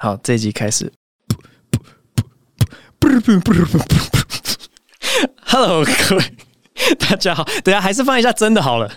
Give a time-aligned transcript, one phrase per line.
[0.00, 0.92] 好，这一集开始。
[5.44, 6.22] Hello，各位，
[7.00, 7.42] 大家好。
[7.64, 8.88] 等下还是放一下真的好了。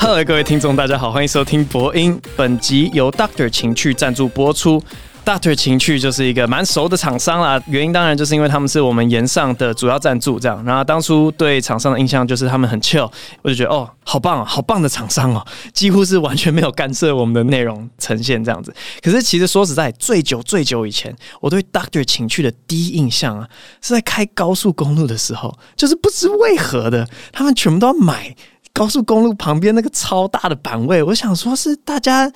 [0.00, 2.18] Hello，各位听众，大家好，欢迎收听博音。
[2.34, 4.82] 本集由 Doctor 情趣赞助播出。
[5.24, 10.62] Doctor 情趣就是一个蛮熟的厂商啦，原因当然就是因为他们是我们炎上的主要赞助，这样。
[10.66, 13.10] 然后当初对厂商的印象就是他们很 chill，
[13.40, 15.42] 我就觉得哦，好棒哦，好棒的厂商哦，
[15.72, 18.74] 几乎是完全没有干涉我们的内容呈现这样子。
[19.02, 23.48] 可是其实说实在，最久最久以前，我对 Doctor 情趣的第一印象啊，
[23.80, 28.36] 是在开高速公路的时候，就是不知为何的，他们全部都要买
[28.74, 31.02] 高速公路旁边那个超大的版位。
[31.02, 32.30] 我想说，是大家。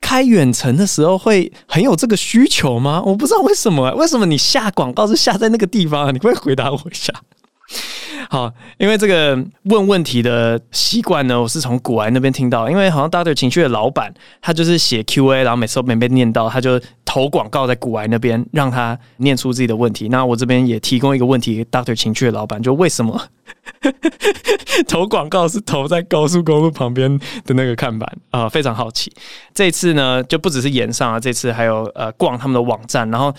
[0.00, 3.02] 开远程的时候会很有这个需求吗？
[3.04, 6.10] 我不知道为什么、为什么你下广告是下在那个地方啊？
[6.12, 7.12] 你会回答我一下？
[8.30, 12.70] 好，因为这个问问题的习惯呢，我是从古玩那边听到。
[12.70, 20.08] 因为好像 Doctor 情趣的老板，他就是写 QA，然后每次都没被念到，他就投广告在古玩那边，让他念出自己的问题。
[20.08, 23.20] 那我这边也提供一个问题给 Doctor 情趣的老板，就为什么
[24.86, 29.12] 投广告是投在高速公路旁边的那个看板啊、非常好奇。
[29.52, 33.34] 这次呢，就不只是演上啊，这次还有呃逛他们的网站，然后。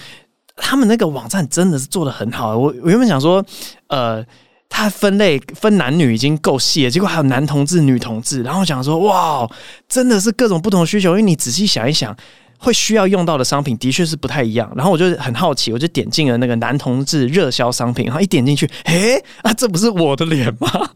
[0.58, 3.44] 他们那个网站真的是做得很好，我我原本想说，
[3.88, 4.26] 呃，
[4.68, 9.50] 它分类分男女已经够细了，结果还有男同志、女同志，然后想说，哇，
[9.88, 11.12] 真的是各种不同的需求。
[11.12, 12.14] 因为你仔细想一想，
[12.58, 14.72] 会需要用到的商品的确是不太一样。
[14.76, 20.90] 然后我就很好奇，我就点进了那个男同志热销商品，然后一点进去，诶，啊，这不是我的脸吗？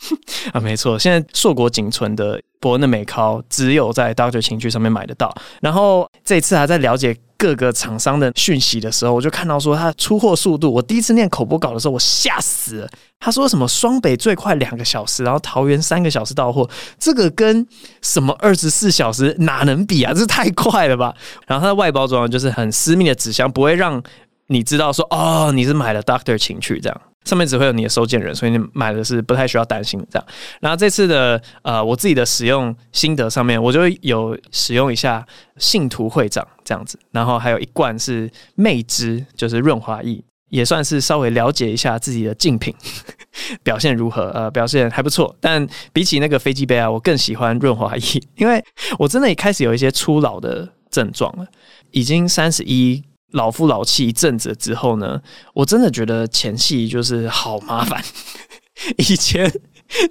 [0.52, 5.30] 啊，没错，现在硕果仅存的博恩的美尻只有在 Doctor 情趣上面买得到。
[5.60, 12.88] 然后这次还在了解各个厂商的讯息的时候，我就看到说他出货速度，我第一次念口播稿的时候，我吓死了。
[13.18, 16.68] 他说什么双北最快两个小时，然后桃园三个小时到货，
[16.98, 17.66] 这个跟
[18.02, 20.12] 什么二十四小时哪能比啊？
[20.12, 21.14] 这太快了吧！
[21.46, 24.02] 然后它的外包装就是很私密的纸箱，不会让
[24.48, 27.00] 你知道说哦，你是买了 Doctor 情趣这样。
[27.24, 30.26] 上面只会有你的收件人，所以你买的是不太需要担心的这样。
[30.60, 35.24] 然后这次的呃，我自己的使用心得上面，我就有使用一下
[35.58, 42.74] 信徒会长这样子，然后还有一罐是魅之，就是润滑液，也算是稍微了解一下自己的竞品
[43.62, 44.30] 表现如何。
[44.30, 48.64] 呃，表现还不错，但比起那个飞机杯啊，我更喜欢润滑液，因为
[48.98, 51.46] 我真的也开始有一些初老的症状了，
[51.90, 53.04] 已经三十一。
[53.32, 55.20] 老夫老妻一阵子之后呢，
[55.54, 58.02] 我真的觉得前戏就是好麻烦。
[58.96, 59.52] 以前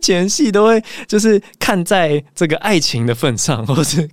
[0.02, 4.08] 前戏都会就是看在这个爱情的份上，或是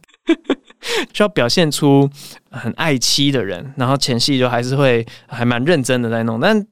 [1.12, 2.08] 需要表现出
[2.50, 6.66] 很爱妻的人，然后前戏就还是会还蛮认真的在弄，但。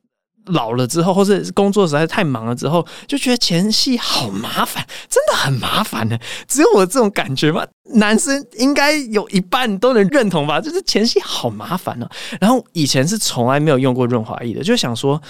[0.47, 6.19] 老了之后，或是工作实在太忙了之后，就觉得前戏好麻烦，真的很麻烦呢。
[6.47, 7.67] 只有我这种感觉吗？
[7.95, 10.61] 男生应该有一半都能认同吧？
[10.61, 12.09] 就是前戏好麻烦呢。
[12.41, 15.21] 然后以前是从来没有用过润滑液的，就想说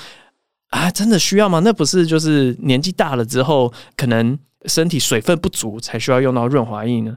[0.70, 1.60] 啊，真的需要吗？
[1.60, 7.16] 那不是就是年纪大了之后，可能身体水分不足才需要用到润滑液呢？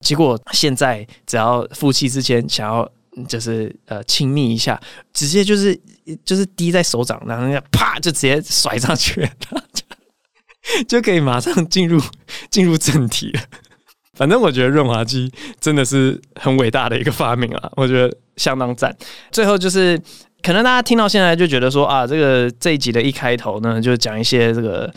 [0.00, 2.90] 结果现在只要夫妻之间想要。
[3.28, 4.80] 就是呃亲密一下，
[5.12, 5.80] 直接就是
[6.24, 9.28] 就是滴在手掌，然后啪就直接甩上去，
[10.88, 12.00] 就可以马上进入
[12.50, 13.40] 进入正题了。
[14.14, 18.96] 反正我觉得润滑剂真的是很伟大的一个发明啊，我觉得相当赞。
[19.30, 20.00] 最后就是
[20.42, 24.92] 可能大家听到现在就觉得说啊，这个这一集的一开头呢，就讲一些这个。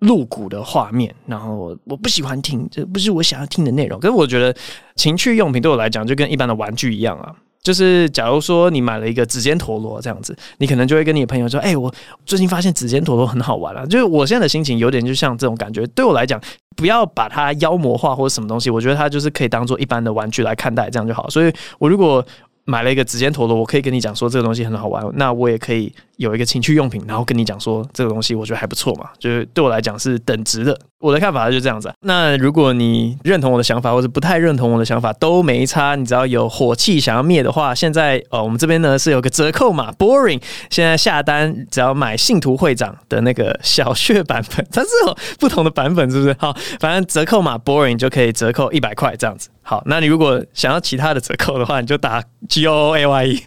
[0.00, 3.98] 露骨的画面，然后我不喜欢听，这不是我想要听的内容。
[3.98, 4.54] 可是我觉得
[4.94, 7.34] 情趣用品对我来讲就跟一般的玩具一样啊，
[7.66, 11.92] 就是假如说你买了一个指尖陀螺这样子，你可能就会跟你朋友说：“哎，我
[12.24, 15.84] 最近发现指尖陀螺很好玩啊。”就是我现在的心情有点就像这种感觉。
[15.88, 16.40] 对我来讲，
[16.76, 21.28] 不要把它妖魔化或者什么东西，我觉得它就是可以当做一般的玩具来看待，这样就好。
[21.28, 22.24] 所以我如果
[22.66, 30.78] 买了一个指尖陀螺，我可以跟你讲说这个东西很好玩，那我也可以有一个情趣用品，然后跟你讲说这个东西我觉得还不错嘛，就是对我来讲是等值的。
[30.98, 31.92] 我的看法就是这样子。
[32.00, 46.34] 那如果你认同我的想法，或者不太认同我的想法都没差，你只要有火气想要灭的话，现在呃我们这边呢是有个折扣码 Boring，现在下单只要买信徒会长的那个小穴版本，它是有不同的版本，是不是？
[46.38, 49.50] 好，反正折扣码 Boring 就可以折扣一百块这样子。
[49.62, 52.22] 好，那你如果想要其他的折扣的话，你就打
[52.56, 53.42] G O O A Y E，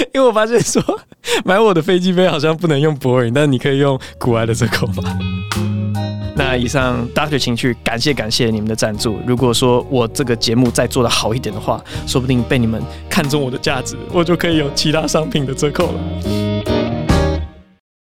[0.14, 0.82] 因为我发现说
[1.44, 5.02] 买我的飞机杯好像不能用 Boring，但你可以用古埃的折扣码。
[6.34, 9.20] 那以上大学情绪，感谢感谢你们的赞助。
[9.26, 16.47] 如果说我这个节目再做得好一点的话，说不定被你们看中我的价值，我就可以有其他商品的折扣了。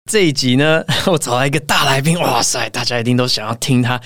[0.08, 4.00] 这一集呢， 我找来一个大来宾，哇塞，大家一定都想要听他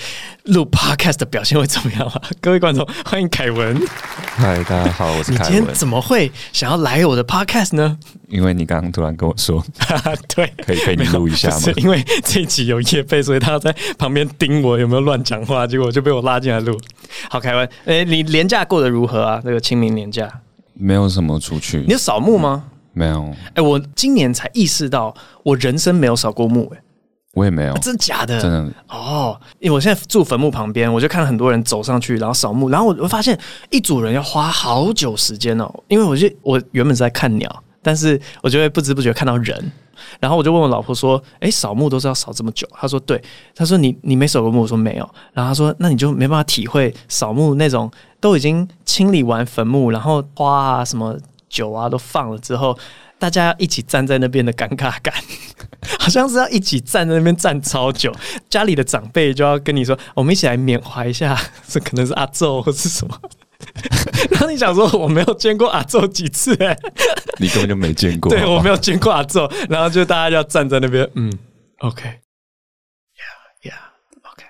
[0.45, 2.21] 录 podcast 的表现会怎么样啊？
[2.41, 3.79] 各位观众，欢迎凯文。
[4.35, 5.51] 嗨，大家好，我是凯文。
[5.51, 7.95] 你今天怎么会想要来我的 podcast 呢？
[8.29, 9.63] 因为你刚刚突然跟我说，
[10.35, 11.59] 对，可以陪你录一下吗？
[11.59, 16.75] 是因为这一集有业配，所以他在旁边盯我有没有乱讲话，结果就被我拉进来录。
[17.29, 19.39] 好，凯文，哎，你年假过得如何啊？
[19.43, 20.27] 这个清明年假
[20.73, 22.63] 没有什么出去，你有扫墓吗？
[22.93, 26.83] 没有，哎、欸，我今年才意识到，我人生没有扫过墓、欸，哎，
[27.33, 28.41] 我也没有，啊、真的假的？
[28.41, 33.37] 真的哦，因为我现在住坟墓旁边，我就看到很多人走上去，然后扫墓，然后我我发现
[33.69, 39.71] 一组人要花好久时间哦，因为我就我原本是在看鸟，但是我就会不知不觉看到人，
[40.19, 42.67] 然后我就问我老婆说，哎、欸，扫墓都是要扫这么久？
[42.73, 43.21] 她说对，
[43.55, 44.63] 她说你你没扫过墓？
[44.63, 47.89] 我说没有，然后她说那你就没办法体会扫墓那种
[48.19, 51.17] 都已经清理完坟墓，然后花啊什么。
[51.51, 52.77] 酒啊都放了之后，
[53.19, 55.13] 大家要一起站在那边的尴尬感，
[55.99, 58.11] 好像是要一起站在那边站超久。
[58.49, 61.37] 家里的长辈就要跟你说：“我们一起来缅怀一下，
[61.67, 63.19] 这可能是阿昼或是什么。
[64.31, 66.79] ”然后你想说：“我没有见过阿昼几次哎、欸，
[67.37, 71.31] 你根本就没见过。”对，我没有见过阿昼，然后就大家就要站在那边，嗯
[71.79, 74.45] ，OK，Yeah，Yeah，OK。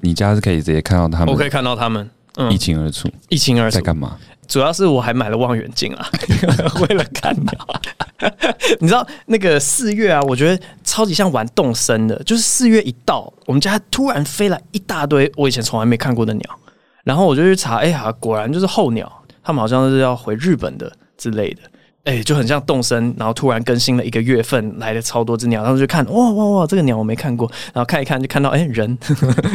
[0.00, 4.18] 你家是可以直接看到他们，我可以看到他们，嗯，一清二楚，一清二楚，在干嘛？
[4.48, 6.08] 主要是我还买了望远镜啊，
[6.88, 7.80] 为了看鸟。
[8.80, 16.58] 你知道那个四月啊，我觉得超级像玩动森的，就是四月一到，我们家突然飞来一大堆我以前从来没看过的鸟，
[17.04, 19.10] 然后我就去查，哎呀，果然就是候鸟，
[19.44, 21.60] 他们好像是要回日本的之类的，
[22.04, 28.96] 哎，就很像动森，然后突然更新了一个月份，来了超多只鸟，然后就看，哇哇哇，这个鸟我没看过，然后看一看就看到，哎，人。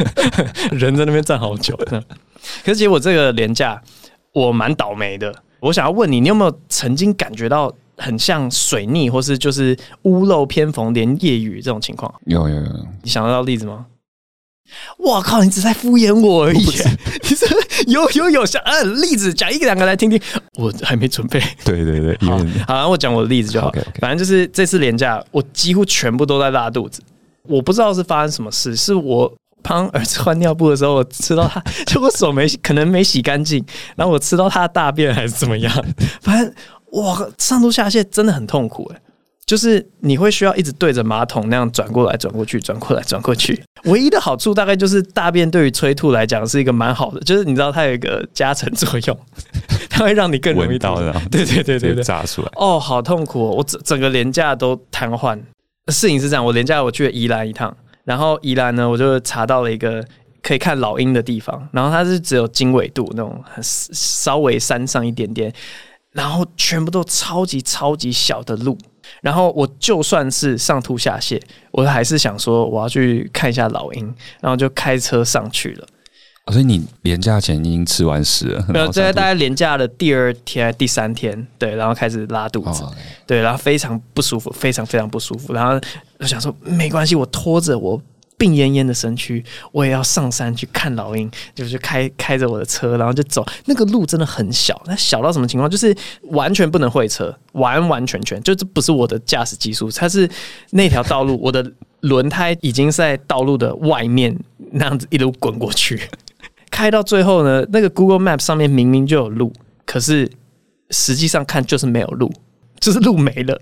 [0.70, 1.76] 人在那边站好久，
[2.64, 3.82] 可是结果这个连假。
[4.32, 12.12] 我蛮倒霉的，我想要问你，你有没有曾经感觉到很像水逆，或是就是屋漏偏逢连夜雨这种情况？
[12.26, 13.86] 有有有，你想得到例子吗？
[14.96, 16.58] 我靠，你只在敷衍我而已。
[17.28, 17.46] 你说
[17.88, 20.18] 有有有想呃例子，讲一个两个来听听。
[20.58, 21.38] 我还没准备。
[21.62, 23.70] 对对对，好，好，我讲我的例子就好。
[23.70, 24.00] Okay, okay.
[24.00, 27.02] 反正就是这次连假，我几乎全部都在拉肚子。
[27.42, 29.30] 我不知道是发生什么事，是我。
[29.62, 33.64] 帮儿子换尿布的时候，我吃到他， 就我手没可能没洗干净，
[33.96, 35.72] 然后我吃到他的大便还是怎么样，
[36.20, 36.52] 反正
[36.92, 39.00] 哇，上吐下泻真的很痛苦诶，
[39.46, 43.62] 就是你会需要一直对着马桶那样转过来转过去，转过来转过去。
[43.84, 49.18] 唯一的好处大概就是大便对于催吐来讲是一个蛮好的，就是你知道它有一个加成作用，
[49.90, 51.12] 它会让你更容易到的。
[51.30, 53.54] 对对对对对，炸出来哦，好痛苦哦！
[53.56, 55.38] 我整整个连假都瘫痪。
[55.88, 57.74] 事情是这样，我连假我去了宜兰一趟。
[58.04, 60.04] 然后宜兰呢，我就查到了一个
[60.42, 65.52] 可以看老鹰的地方，然后它是只有经纬度那种稍微山上一点点，
[66.10, 68.76] 然后全部都超级超级小的路，
[69.20, 71.40] 然后我就算是上吐下泻，
[71.70, 75.86] 我还是想说我要去看一下老鹰，然后就开车上去了。
[76.50, 78.66] 所以你年假前已经吃完屎了？
[78.68, 82.82] 没有，在大概年假的第二天、第三天，对，然后开始拉肚子，
[83.26, 85.52] 对，然后非常不舒服，非常非常不舒服。
[85.52, 85.80] 然后
[86.18, 88.02] 我想说，没关系，我拖着我
[88.36, 93.46] 病恹恹的身躯，我也要上山去看老鹰，就是开开着我的车，然后就走。
[93.66, 95.70] 那个路真的很小，那小到什么情况？
[95.70, 100.28] 就是完全不能会车，完完全全就这不是我的驾驶技术，它是
[100.70, 101.64] 那条道路，我的
[102.00, 104.36] 轮胎已经在道路的外面
[104.72, 106.02] 那样子一路滚过去。
[106.72, 109.52] 开到最后呢，那个 Google Map 上面明明就有路，
[109.86, 110.28] 可是
[110.90, 112.32] 实际上看就是没有路，
[112.80, 113.60] 就是路没了。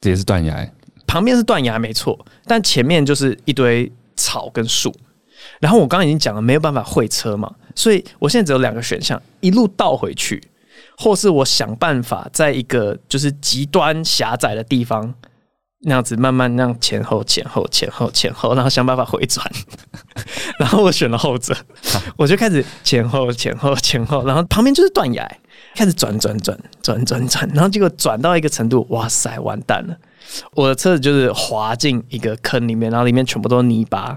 [0.00, 0.72] 这也是断崖，
[1.06, 4.94] 旁边是断崖没错，但前面就是一堆草跟树。
[5.60, 10.40] 然后我刚刚已经讲了，没有办法会车嘛，所以我现在只有两个选项：一路倒回去，
[10.96, 15.12] 或是我想办法在一个就是极端狭窄的地方。
[15.84, 19.44] 那样子慢慢那样前后前后前后前后，然后想办法回转，
[20.58, 21.56] 然后我选了后者，
[22.16, 25.28] 我就开始前后前后前后，然后旁边就是断崖，
[25.74, 29.96] 开始转转转转转转，然后结果转到一个程度，哇塞，完蛋了！
[30.54, 34.16] 我的车子就是滑进一个坑里面，然后里面全部都是泥巴，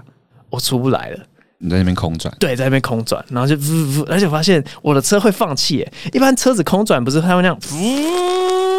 [0.50, 1.18] 我出不来了。
[1.58, 2.32] 你在那边空转？
[2.38, 8.75] 对，在那边空转，然后就呜呜，而且发现我的车会放弃，哎，一般车子空转不是它会那样呜。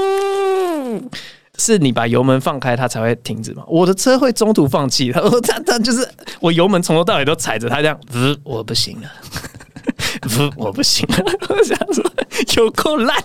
[1.57, 3.63] 是你把油门放开，它才会停止吗？
[3.67, 6.07] 我的车会中途放弃，他说他他就是
[6.39, 9.09] 我油门从头到尾都踩着它这样，子，我不行了，
[10.27, 11.07] 不 我不行。
[11.49, 12.03] 我想说
[12.55, 13.15] 有够烂，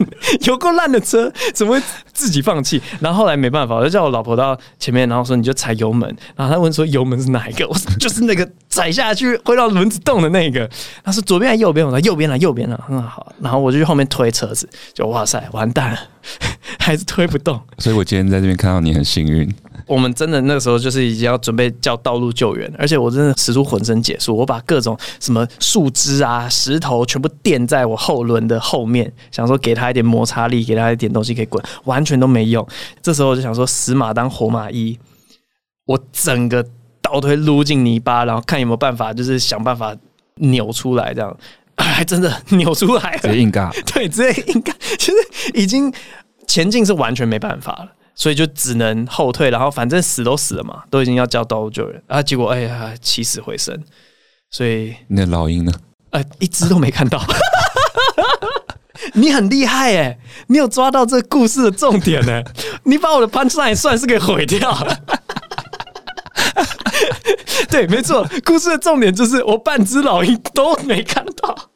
[0.47, 1.83] 有够烂的车怎么会
[2.13, 2.81] 自己放弃？
[3.01, 6.09] 然后后来没办法，我就叫我老婆到前面，然后说你就踩油门。
[6.37, 7.67] 然后他问说油门是哪一个？
[7.69, 10.69] 我说就是那个踩下去会让轮子动的那个。
[11.05, 11.85] 他说左边还是右边？
[11.87, 13.33] 我说右边了，右边了，很好。
[13.41, 15.99] 然后我就去后面推车子，就哇塞，完蛋了。
[16.79, 19.53] 还是推不动，所以我今天在这边看到你很幸运。
[19.93, 32.67] 我们真的那个时候就是已经要准备叫道路救援，而且我真的使出浑身解数，我把各种什么树枝啊、石头全部垫在我后轮的后面，想说给他一点摩擦力，给他一点东西可以滚，完全都没用。
[33.03, 34.99] 这时候我就想说死马当活马医，
[35.87, 36.65] 我整个
[37.01, 39.95] 倒推撸进泥巴，然后看有没有办法，就是想办法
[40.37, 41.37] 扭出来，这样。
[41.77, 45.17] 还真的扭出来了，直接硬尬，对，直接硬尬， 其实
[45.55, 45.93] 已经
[46.47, 47.89] 前进是完全没办法了。
[48.15, 53.83] 所以就只能后退，然后反正死都死了嘛，都已经要叫道路救人啊，结果哎呀起死回生，
[54.51, 55.73] 所以你的老鹰呢？
[56.11, 57.23] 呃，一只都没看到。
[59.15, 62.43] 你很厉害哎，你有抓到这故事的重点呢，
[62.85, 64.97] 你把我的 punchline 算是给毁掉了。
[67.69, 71.71] 对，没错，故事的重点就是我半只老鹰都没看到。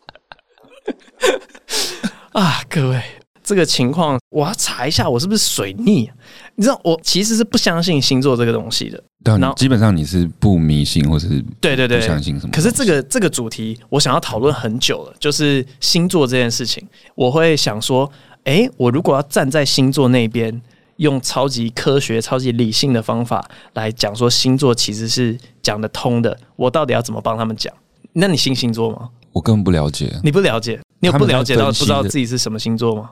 [2.33, 3.03] 啊，各位。
[3.47, 6.11] 这个情况，我要查一下，我是不是水逆？
[6.57, 9.01] 你知道，我其实是不相信星座这个东西的。
[9.23, 12.51] 对，基本上你是不迷信，或者是对对对，不相信什么？
[12.53, 16.85] 可是这个这个主题，我想要讨论很久了，就是星座这件事情。
[17.15, 18.11] 我会想说，
[18.45, 20.61] 诶，我如果要站在星座那边，
[20.97, 27.73] 用超级科学、超级理性的方法来讲说星座其实是讲得通的，我到底要怎么帮他们讲？
[28.13, 29.09] 那你信星座吗？
[29.31, 30.13] 我根本不了解。
[30.25, 30.81] 你不了解？
[30.99, 33.11] 你有不了解到不知道自己是什么星座吗？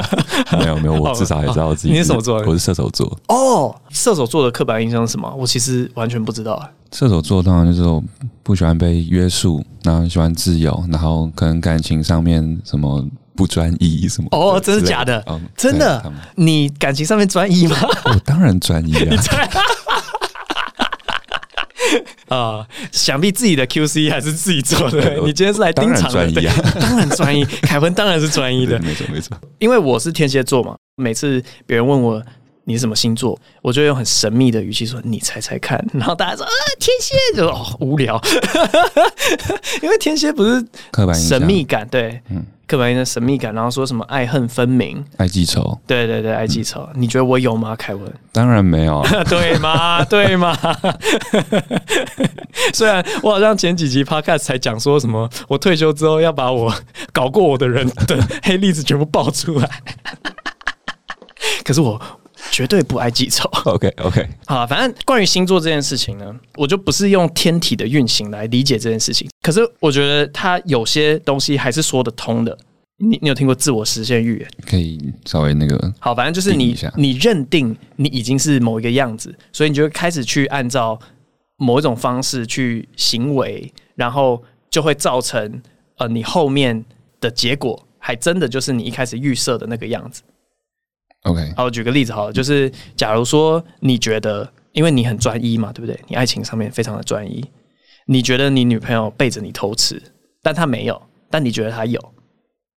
[0.58, 1.92] 没有没有，我至少也知道自己。
[1.94, 2.36] 你是什么座？
[2.46, 3.18] 我是射手座。
[3.28, 5.32] 哦，射手座的刻板印象是什么？
[5.36, 6.62] 我其实完全不知道。
[6.92, 8.02] 射手座当然就是我
[8.42, 13.02] 不喜欢被约束，然后喜欢自由，然后可能感情上面什么
[13.34, 14.28] 不专一什么。
[14.32, 15.24] 哦，真的假的？
[15.56, 16.12] 真的？
[16.34, 17.76] 你感情上面专一吗？
[18.04, 19.22] 我 当然专一啊。
[22.28, 25.16] 啊，想必自己的 QC 还是自己做的。
[25.24, 26.44] 你今天是来盯场的，对，
[26.80, 27.44] 当然专一。
[27.62, 29.36] 凯文当然是专一的，没错没错。
[29.58, 32.22] 因为我是天蝎座嘛，每次别人问我
[32.64, 38.20] 你是什么星座，我就用很神秘的语气说：“你猜猜看。”然后大家说：“啊，天蝎。”就哦，无聊，
[39.82, 40.64] 因为天蝎不是
[41.14, 42.44] 神秘感，对，嗯。
[42.72, 46.80] 刻板印象神秘感，然后说什么爱恨分明、爱记仇，对对对，爱记仇。
[46.94, 48.10] 嗯、你觉得我有吗，凯文？
[48.32, 50.02] 当然没有， 对吗？
[50.08, 50.56] 对吗？
[52.72, 56.74] 虽然我好像前几集 Podcast 才讲说什么，我退休之后要把我
[57.12, 59.68] 搞过我的人的黑历史全部爆出来，
[61.62, 62.00] 可是我。
[62.50, 63.48] 绝对不爱记仇。
[63.64, 69.28] OK OK，好，反正关于星座这件事情呢，我就不是用天体的运行来理解这件事情。
[69.42, 72.56] 可是我觉得它有些东西还是说得通的。
[72.98, 74.48] 你你有听过自我实现预言？
[74.64, 75.92] 可以稍微那个。
[75.98, 80.96] 好，反正就是你你认定你已经是某一个样子，所以你就会开始去按照
[81.56, 85.60] 某一种方式去行为，然后就会造成
[85.96, 86.84] 呃你后面
[87.20, 90.22] 的结果还真的就是你一开始预设的那个样子。
[91.22, 95.98] OK，好，我举个例子好了，就是假如说你觉得，因为你很专一嘛，对不对？
[96.08, 97.44] 你爱情上面非常的专一，
[98.06, 100.02] 你觉得你女朋友背着你偷吃，
[100.42, 101.00] 但她没有，
[101.30, 102.00] 但你觉得她有，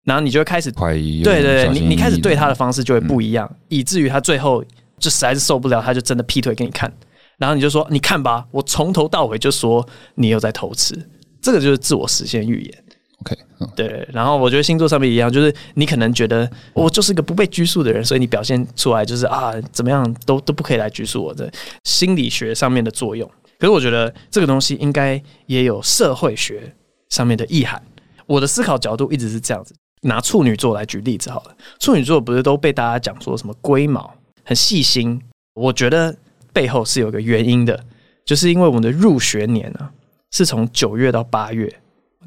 [0.04, 4.64] 然后你就会开始怀疑，对对对，你你开始对她的方式就会不一样，嗯、以至于她最后
[5.00, 6.94] 就实在是受不了，她就真的劈腿给你看，
[7.40, 9.84] 然后你就说，你看吧，我从头到尾就说
[10.14, 10.94] 你又在偷吃，
[11.42, 12.84] 这个就是自我实现预言。
[13.26, 13.36] OK，
[13.76, 21.52] 对，然后我觉得星座上面一样，就是你可能觉得我就是一个不被拘束的人，所以你表现出来就是啊，怎么样都都不可以来拘束我的
[21.86, 23.28] 心理学上面的作用。
[23.58, 26.72] 可是我觉得这个东西应该也有社会学
[27.10, 27.82] 上面的意涵。
[28.28, 31.56] 我的思考角度一直是这样子，拿处女座来举例子好了。
[31.80, 34.14] 处女座不是都被大家讲说什么龟毛、
[34.44, 35.20] 很细心？
[35.56, 36.16] 我觉得
[36.54, 37.84] 背后是有个原因的，
[38.24, 39.90] 就是因为我们的入学年呢
[40.32, 41.74] 是从九月到八月，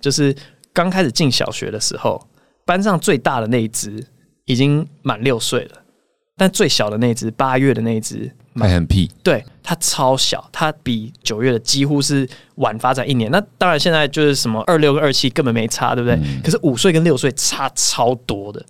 [0.01, 0.35] 就是。
[0.79, 2.25] 刚开始进小学的时候，
[2.65, 4.01] 班上最大的那一只
[4.45, 5.83] 已经满六岁了，
[6.37, 13.29] 但最小的那只八月的那一只还很屁，对，它超小，它比九月的几乎是晚发展一年。
[13.29, 16.15] 那当然现在就是什么二六跟二七根本没差，对不对？
[16.15, 18.65] 嗯、可是五岁跟六岁差超多的，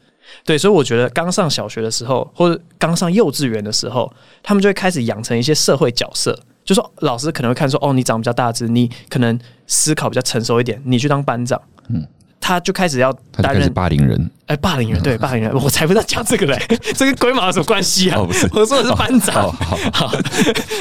[0.46, 4.10] 对，所以我觉得刚上小学的时候，或者刚上幼稚园的时候，
[4.42, 6.34] 他们就会开始养成一些社会角色，
[6.64, 11.60] 就说老师可能会看说，哦，你长比较大只，你可能思考比较成熟一点，你去当班长。
[11.88, 12.06] 嗯，
[12.40, 16.58] 他就开始要担任霸凌人，哎，霸凌人，对，霸凌人，我才不知道讲这个嘞，
[16.94, 18.20] 这跟鬼马有什么关系啊？
[18.20, 19.50] 我说的是班长，
[19.92, 20.08] 好，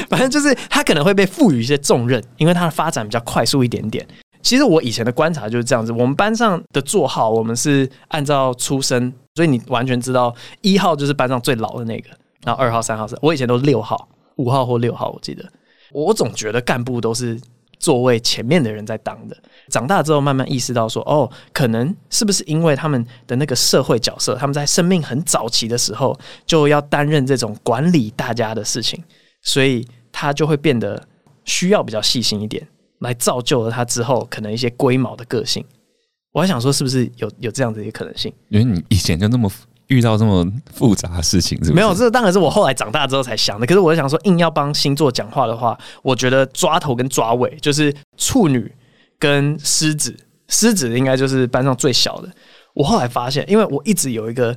[0.08, 4.06] 反正就是他可能会被赋予一些重任，因为他的发展比较快速一点点。
[4.40, 12.08] 其实我以前的观察就是这样子，我们班上的座号我们是按照出生，所以你完全知道一号就是班上最老的那个，
[12.44, 15.44] 然后二号、三号是，我以前都是六号、五号或六号，我记得，
[15.92, 17.38] 我总觉得干部都是
[17.78, 19.36] 座位前面的人在当的。
[19.68, 29.02] 长大之后，慢慢意识到说，哦，可能是不是因为他们的那个社会角色，他们在生命很早期的时候就要担任这种管理大家的事情，
[29.42, 31.02] 所以他就会变得
[31.44, 32.66] 需要比较细心一点，
[33.00, 35.64] 来造就了他之后可能一些龟毛的个性。
[36.32, 38.32] 我还想说，是不是有有这样子一个可能性？
[38.48, 39.50] 因为你以前就那么
[39.88, 41.72] 遇到这么复杂的事情是不是？
[41.74, 43.66] 没有，这当然是我后来长大之后才想的。
[43.66, 48.72] 可是我想说，硬要帮星座讲话的话，我觉得抓头跟抓尾就是处女。
[49.20, 50.16] 跟狮子，
[50.46, 52.28] 狮子应该就是班上最小的。
[52.72, 54.56] 我后来发现，因为我一直有一个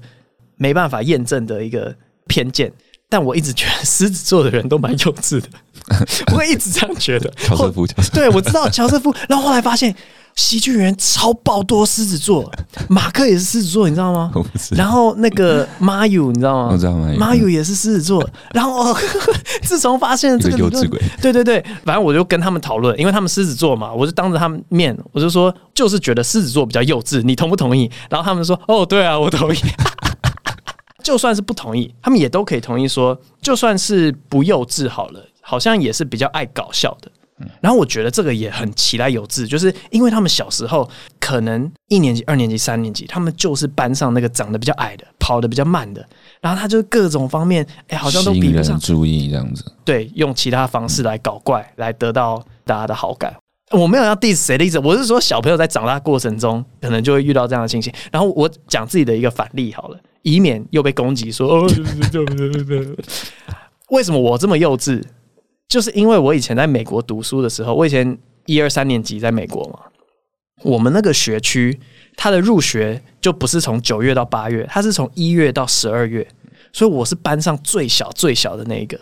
[0.55, 1.91] 没办法验证的一个
[2.27, 2.71] 偏见，
[3.09, 5.47] 但我一直觉得狮子座的人都蛮幼稚的，
[6.31, 7.27] 我会一直这样觉得。
[7.37, 9.95] 乔瑟夫，乔瑟夫，对，我知道乔瑟夫，然后后来发现。
[10.35, 12.51] 喜剧人超爆多狮子座，
[12.89, 14.31] 马克也是狮子座，你知道吗？
[14.71, 16.69] 然后那个马友，你知道吗？
[16.71, 18.27] 我知道马友，马友也是狮子座。
[18.53, 18.95] 然后
[19.61, 27.89] 自从发现了这个幼稚鬼，对对对，反正我就跟他们讨论，因为他们狮子座嘛，我就当着他们面，我就说，就是觉得狮子座比较幼稚，你同不同意？
[28.09, 29.59] 然后他们说，哦，对啊，我同意。
[31.03, 37.11] 就算是不同意，他们也都可以同意说，就算是不幼稚好了，好像也是比较爱搞笑的。
[37.61, 46.05] 然后我觉得这个也很其来有自，就是因为他们小时候可能一年级、二年级、三年级，他们就是班上那个长得比较矮的，跑得比较慢的，
[46.41, 49.63] 然后他就各种方面，哎，好像都比不上，注意这样子。
[49.83, 53.35] 对，用其他方式来搞怪，来得到大家的好感。
[53.71, 57.93] 我没有要 diss 谁的意思，我是说小朋友在长大过程中，可能就会遇到这样的情形。
[58.11, 61.67] 然后我讲自己的一个反例好了，以免又被攻击说哦，
[63.89, 65.01] 为什么我这么幼稚？
[65.71, 69.79] 就是因为我以前在美国读书的时候，我以前一二三年级在美国嘛，
[70.63, 71.79] 我们那个学区
[72.17, 76.27] 它的入学就不是从九月到八月，它是从一月到十二月，
[76.73, 78.99] 所以我是班上最小最小的那一个。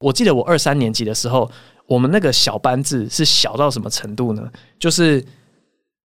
[0.00, 1.50] 我记得我二三年级的时候，
[1.86, 4.46] 我们那个小班制是小到什么程度呢？
[4.78, 5.24] 就是。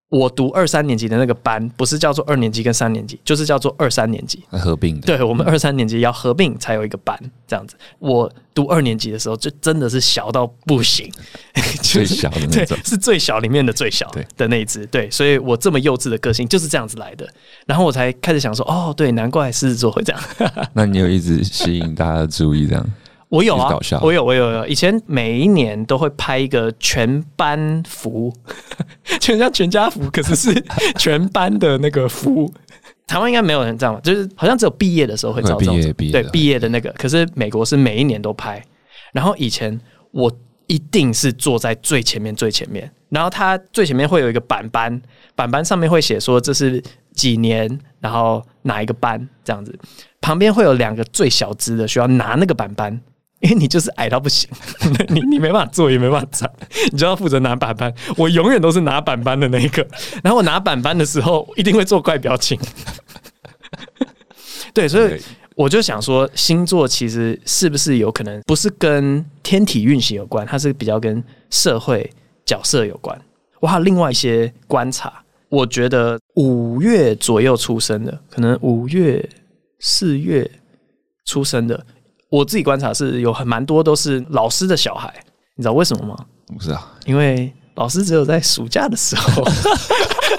[0.08, 5.06] 我读二三年级的那个班，不是叫做二年级跟三年级，就是叫做二三年级合并的。
[5.06, 7.76] 对，我们二三年级要合并才有一个班这样子。
[7.98, 11.10] 我读二年级的时候，就真的是小到不行，
[11.82, 14.86] 最小的那种，是最小里面的最小的那一只。
[14.86, 17.28] 对，所以我这么幼稚的个性就是这样子来的。
[17.66, 20.22] 然后我才开始想说，哦，对，难怪狮子座会这样。
[20.72, 22.86] 那你有一直吸引大家的注意这样？
[23.28, 24.66] 我有啊，我有，我有，有。
[24.66, 28.32] 以前每一年都会拍一个全班服，
[29.20, 30.64] 全家全家福，可是是
[30.96, 32.52] 全班的那个服。
[33.06, 36.90] 台湾应该没有人这样吧，就是好像只有毕业的时候会照这种，对，毕业的那个。
[36.92, 38.62] 可是美国是每一年都拍。
[39.12, 39.78] 然后以前
[40.12, 40.30] 我
[40.66, 42.90] 一定是坐在最前面，最前面。
[43.08, 45.00] 然后他最前面会有一个板板，
[45.34, 49.76] 板板上面会写说这是几年，然后哪一个班这样子。
[50.20, 53.00] 旁边会有两个最小只的，需要拿那个板板。
[53.40, 54.48] 因为你就是矮到不行，
[55.08, 56.50] 你你没办法坐也没办法站，
[56.90, 57.92] 你就要负责拿板板。
[58.16, 59.86] 我永远都是拿板板的那一个。
[60.24, 62.58] 然后我拿板板的时候，一定会做怪表情。
[64.72, 65.20] 对，所以
[65.54, 72.10] 我就想说，星座其实是不是有可能不是跟天体运行有关，它是比较跟社会
[72.46, 73.20] 角色有关。
[73.60, 75.12] 我还有另外一些观察，
[75.50, 79.26] 我觉得五月左右出生的，可能五月、
[79.80, 80.50] 四月
[81.26, 81.84] 出生的。
[82.36, 85.10] 我自己观察是有很蛮多都是老师的小孩，
[85.54, 86.14] 你知道为什么吗？
[86.46, 89.42] 不知道，因为老师只有在暑假的时候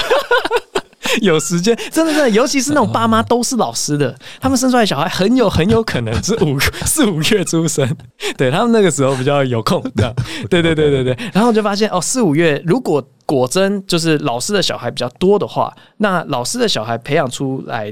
[1.24, 7.98] 有时间，真的真的，尤其是那种爸妈都是老师的，他们生出来的小孩很有很有可能是五四五月出生，
[8.38, 10.14] 对他们那个时候比较有空，这样，
[10.52, 17.92] 对对对对对，然后就发现哦，四五月如果果真就是老师的小孩比较多的话，那老师的小孩培养出来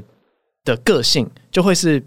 [0.64, 2.00] 的个性就会是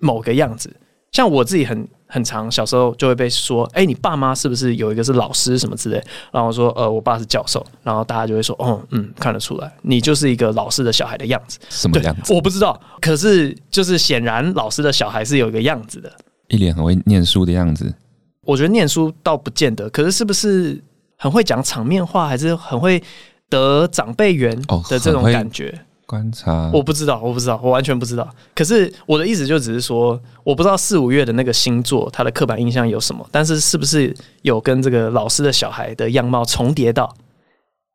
[0.00, 0.74] 某个样子。
[1.14, 6.02] 像我自己很很长，小时候就会被说，哎、欸，你爸妈是不是有一个是老师什么之类？
[6.32, 7.64] 然后说，呃，我爸是教授。
[7.84, 11.60] 然后大家就会说，哦，嗯，看得出来，你就是一个老师的小孩的样子。
[11.70, 12.34] 什么样子？
[12.34, 12.78] 我不知道。
[13.00, 16.12] 可是就是显然，老师的小孩是有一个样子的，
[16.48, 17.94] 一脸很会念书的样子。
[18.42, 20.82] 我觉得念书倒不见得，可是是不是
[21.16, 23.00] 很会讲场面话，还是很会
[23.48, 25.68] 得长辈缘的这种感觉？
[25.68, 25.78] 哦
[26.14, 28.32] 观察，我不知道，我不知道，我完全不知道。
[28.54, 37.12] 可是我的意思就只是说，我不知道四五月的那个星座，它的刻板印象有什么，但是是不是有跟这个老师的小孩的样貌重叠到？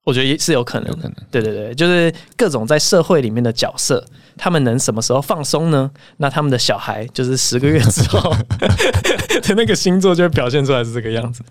[0.03, 1.13] 我觉得是有可能，有可能。
[1.31, 4.03] 对对对，就是各种在社会里面的角色，
[4.35, 5.89] 他们能什么时候放松呢？
[6.17, 8.35] 那他们的小孩就是十个月之后
[9.43, 11.41] 的那个星座就会表现出来是这个样子。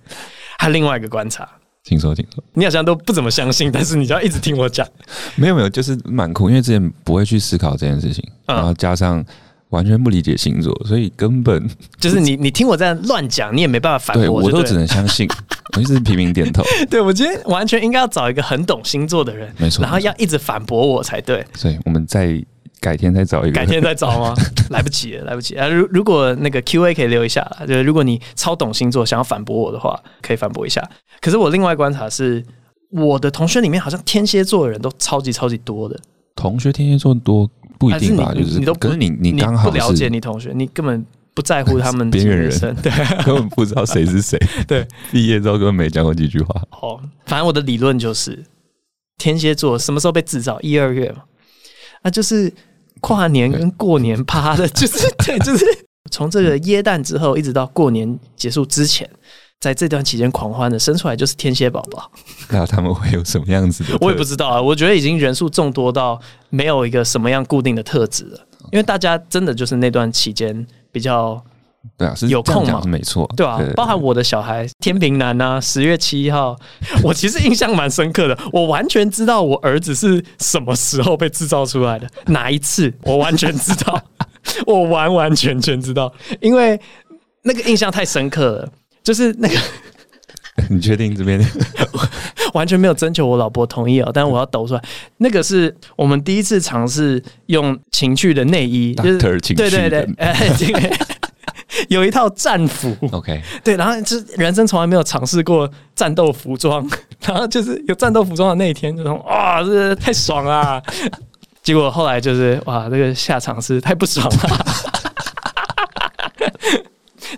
[0.59, 1.49] 还有另外一个观察。
[1.89, 4.87] 听说听说，你好像都不怎么相信，但是你就要一直听我讲。
[5.37, 9.25] 没有没有，就是蛮酷，因为之前不会去思考这件事情，然后加上
[9.71, 11.67] 完全不理解星座，所以根本
[11.99, 15.27] 就是你你听我这样乱讲，你也没办法反驳，我都只能相信，
[15.77, 16.63] 我一直频频点头。
[16.91, 21.45] 对，我今天完全应该要找一个很懂星座的人，没错，然后要一直反驳我才对。
[21.55, 22.45] 所以我们再
[22.81, 24.35] 改天再找一个，改天再找吗？
[24.71, 25.69] 来不及了，来不及啊！
[25.69, 30.83] 如如果那个 Q A 可以留一下，就是如果你超懂星座，想要反驳我的话，可以反驳一下。
[31.21, 32.45] 可是我另外观察是，
[32.91, 35.99] 我的同学里面好像天蝎座的人都超级超级多的。
[36.37, 37.49] 同学天蝎座多。
[37.79, 42.51] 不一定吧，就是你都可是你你刚好不了解你同学，你根本不在乎他们 边缘人，
[42.83, 42.91] 对，
[43.25, 44.37] 根本不知道谁是谁，
[44.67, 46.61] 对，毕业之后根本没讲过几句话。
[46.83, 48.45] 哦，反正我的理论就是，
[49.17, 50.61] 天蝎座什么时候被制造？
[50.61, 51.23] 一二月嘛，
[52.03, 52.53] 那就是
[53.01, 55.65] 跨年跟过年趴的， 就是对，就是
[56.11, 59.09] 从这个耶诞之后一直到过年结束之前。
[59.61, 62.09] 在这段期间狂欢的生出来就是天蝎宝宝，
[62.49, 63.99] 那他们会有什么样子的？
[64.01, 64.63] 我也不知道啊。
[64.63, 66.17] 我觉得已经人数众多到
[66.49, 68.39] 没有一个什么样固定的特质了，
[68.71, 71.45] 因为大家真的就是那段期间比较
[71.97, 76.57] 对啊，是有空嘛，没错，对啊，包含我的小孩天平男啊，十月七号，
[77.03, 84.03] 我其实印象蛮深刻的，我完全知道我儿子是什么时候被制造出来的，哪一次我完全知道，
[84.67, 86.81] 我完完全全知道，因为
[87.43, 88.69] 那个印象太深刻了。
[89.01, 89.59] 就是那个，
[90.69, 91.43] 你确定这边
[92.53, 94.11] 完全没有征求我老婆同意哦？
[94.13, 94.83] 但是我要抖出来，
[95.17, 100.35] 那个是我们第一次尝试用情趣的内衣，就是对对对，哎，
[101.89, 106.87] 有一套战服，OK，对，然后就是人生从来没有尝试过战斗服装，
[107.25, 110.83] 然后就是有战斗服装的那一天，就说哇，这太爽了！
[111.63, 114.65] 结果后来就是哇，这个下场是太不爽了。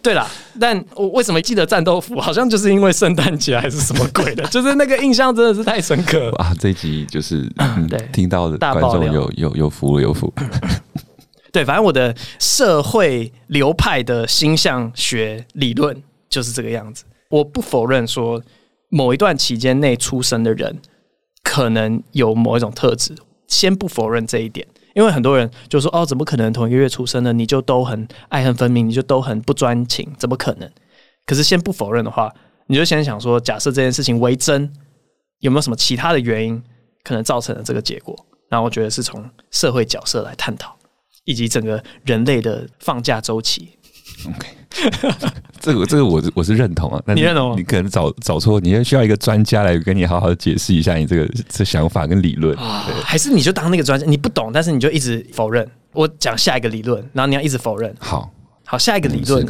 [0.03, 0.27] 对啦，
[0.59, 2.19] 但我为什么记得战斗服？
[2.21, 6.55] 好像就是因为圣诞节还是什么鬼的，就是那个印象真的是太深刻了啊！
[6.59, 10.33] 这一集就是、嗯、对听到的观众有有有福了，有福。
[11.53, 17.05] 对，反正我的社会流派的星象学理论就是这个样子。
[17.29, 18.43] 我不否认说
[18.89, 20.79] 某一段期间内出生的人
[21.43, 23.15] 可能有某一种特质，
[23.47, 24.67] 先不否认这一点。
[24.95, 30.13] 因为很多人就说：“哦，怎么可能同一个月出生的你就都很爱恨分明，你就都很不专情？
[30.19, 30.69] 怎么可能？”
[31.25, 32.35] 可是先不否认的话，
[32.67, 34.69] 你就先想说，假设这件事情为真，
[35.39, 36.61] 有没有什么其他的原因
[37.05, 38.17] 可能造成了这个结果？
[38.49, 40.77] 然后我觉得是从社会角色来探讨，
[41.25, 43.71] 以及整个人类的放假周期。
[44.27, 44.49] OK。
[45.59, 47.59] 这个这个我我是认同啊，你认同？
[47.59, 54.07] 你可能找找错，你需要一个专家来跟你好好的解释一下你这个这想法跟理论，还是你就当那个专家？
[54.07, 55.69] 你不懂，但是你就一直否认。
[55.93, 57.93] 我讲下一个理论，然后你要一直否认。
[57.99, 58.31] 好，
[58.65, 59.45] 好，下一个理论，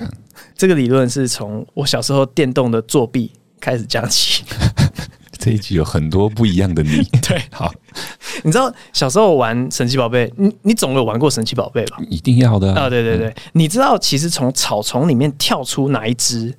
[0.57, 3.31] 这个理论是从我小时候电动的作弊
[3.61, 4.43] 开始讲起。
[5.40, 7.72] 这一集有很多不一样的你， 对，好，
[8.44, 11.96] 你知道小时候玩神奇宝贝，你你总有玩过神奇宝贝吧？
[12.11, 12.90] 一定要的啊！
[12.90, 16.55] 对对对，你知道其实从草丛里面跳出哪一只，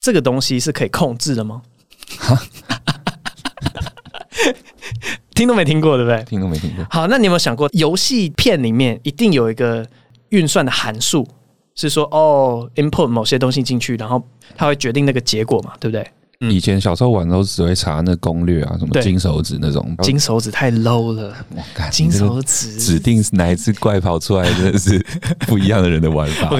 [0.00, 1.62] 这个东西是可以控制的吗？
[2.18, 2.36] 哈，
[5.32, 6.24] 听都没听过，对不对？
[6.24, 6.84] 听都没听过。
[6.90, 9.86] 好，那你有没有想过，游戏片里面一定有一个
[10.30, 11.24] 运算的函数，
[11.76, 14.20] 是说哦，input 某些东西进去，然后
[14.56, 15.74] 它会决定那个结果嘛？
[15.78, 16.04] 对不对？
[16.48, 19.94] 以前小时候玩的时候只会查那攻略啊，什么金手指那种。
[20.02, 21.34] 金手指太 low 了，
[21.90, 24.98] 金手指指定是哪一只怪跑出来，真的是
[25.46, 26.48] 不一样的人的玩法。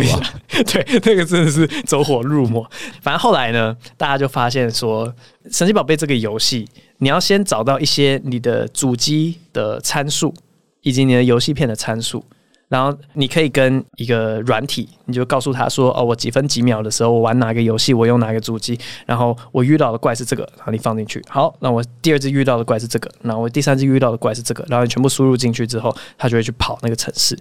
[0.66, 2.70] 对，那个真的是走火入魔。
[3.00, 5.10] 反正后来呢，大家就发现说，
[5.50, 10.34] 神奇宝贝这个游戏，你要先找到一些你的主机的参数，
[10.82, 12.22] 以及你的游戏片的参数。
[12.70, 21.20] 然后你可以跟一个软体，你就告诉他说：“哦，我几分几秒的时候，我玩哪个游戏，我用哪个主机，然后我遇到的怪是这个，然后你放进去。
[21.28, 27.36] 好，那我第二次遇到的怪是这个，那我第三次遇到的怪是这个，然后你全部输入进去之后，它就会去跑那个城市。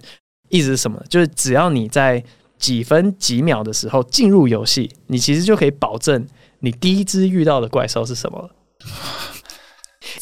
[0.48, 1.00] 意思是什么？
[1.08, 2.20] 就是只要你在
[2.58, 6.26] 几分几秒的时候进入游戏，你其实就可以保证
[6.58, 8.50] 你第一只遇到的怪兽是什么。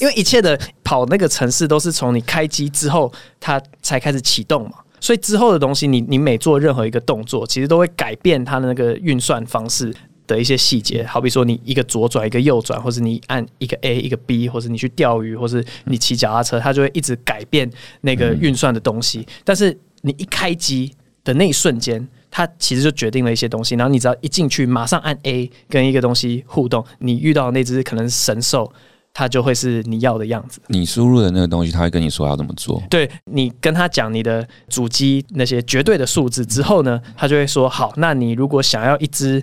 [0.00, 9.94] 因为一切的跑那个城市都是从你开机之后，它才开始启动嘛。”所以之后的东西你，你每做任何一个动作，其实都会改变它的那个运算方式
[10.26, 11.04] 的一些细节。
[11.04, 17.70] 好比说，你一个左转，一个右转，或者你按一个 A，一个 B，或者你去钓鱼，或是你骑脚踏车，它就会一直改变
[18.02, 19.26] 那个运算的东西。
[19.44, 23.74] 但是你一开机的那一瞬间，它其实就决定了一些东西。
[23.74, 28.72] 然后你只要一进去，马上按 A，跟一个东西互动，你遇到那只可能神兽。
[29.18, 30.60] 它就会是你要的样子。
[30.68, 32.80] 你输入的那个东西，他会跟你说要怎么做。
[32.88, 37.92] 对，你跟他讲你的主机那些绝对的数字之后呢，他就会说好。
[37.96, 39.42] 那你如果想要一只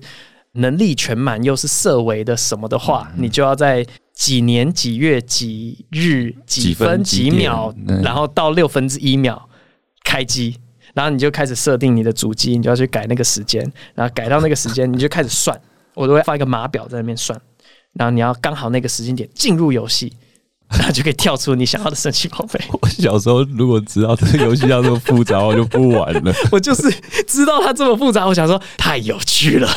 [0.54, 9.50] 能力全满又是色违的什么的话，嗯、你就要在几年几月几日几分几秒，几然后到六分之一秒
[10.06, 10.56] 开机。
[10.94, 15.60] 然后你就开始设定你的主机，你就要去改那个时间，然后改到那个时间，你就开始算，
[15.94, 17.38] 我都会放一个码表在那边算，
[17.96, 20.14] 然后你要刚好那个时间点进入游戏。
[20.78, 22.60] 然后就可以跳出你想要的神奇宝贝。
[22.82, 26.34] 我小时候如果知道这个游戏要这么复杂，我就不玩了。
[26.52, 26.90] 我就是
[27.28, 29.70] 知道它这么复杂，我想说太有趣了，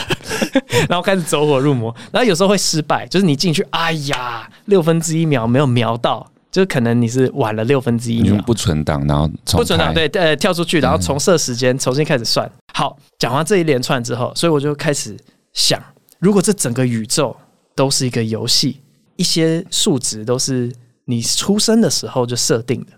[0.89, 1.95] 然后开始走火入魔。
[2.11, 8.43] 然后有时候会失败，就是你进去，哎呀，六分之一秒没有瞄到，就是可能你是晚了六分之一秒。
[8.47, 12.51] 不存档，然后不存档，对，呃，跳出去，然后重设时间，重新开始算。
[12.73, 15.15] 好，讲完这一连串之后，所以我就开始
[15.53, 15.79] 想，
[16.19, 17.37] 如果这整个宇宙
[17.79, 18.81] 都是一个游戏。
[19.15, 20.73] 一些数值都是
[21.05, 22.93] 你出生的时候就设定的，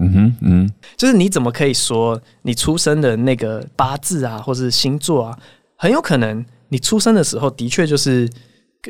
[0.00, 5.38] 嗯哼，嗯，就是你怎么可以说你出生的那个八字啊，或是星座啊，
[5.76, 8.28] 很有可能你出生的时候的确就是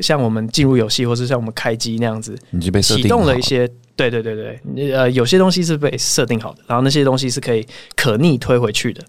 [0.01, 7.63] 像我们进入游戏，或是像我们开机那样子，你就被启动了一些，对对对对，呃，有些东西是被设定好的，然后那些东西是可以
[7.95, 9.03] 可逆推回去的，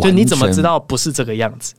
[0.00, 1.74] 就你怎么知道不是这个样子？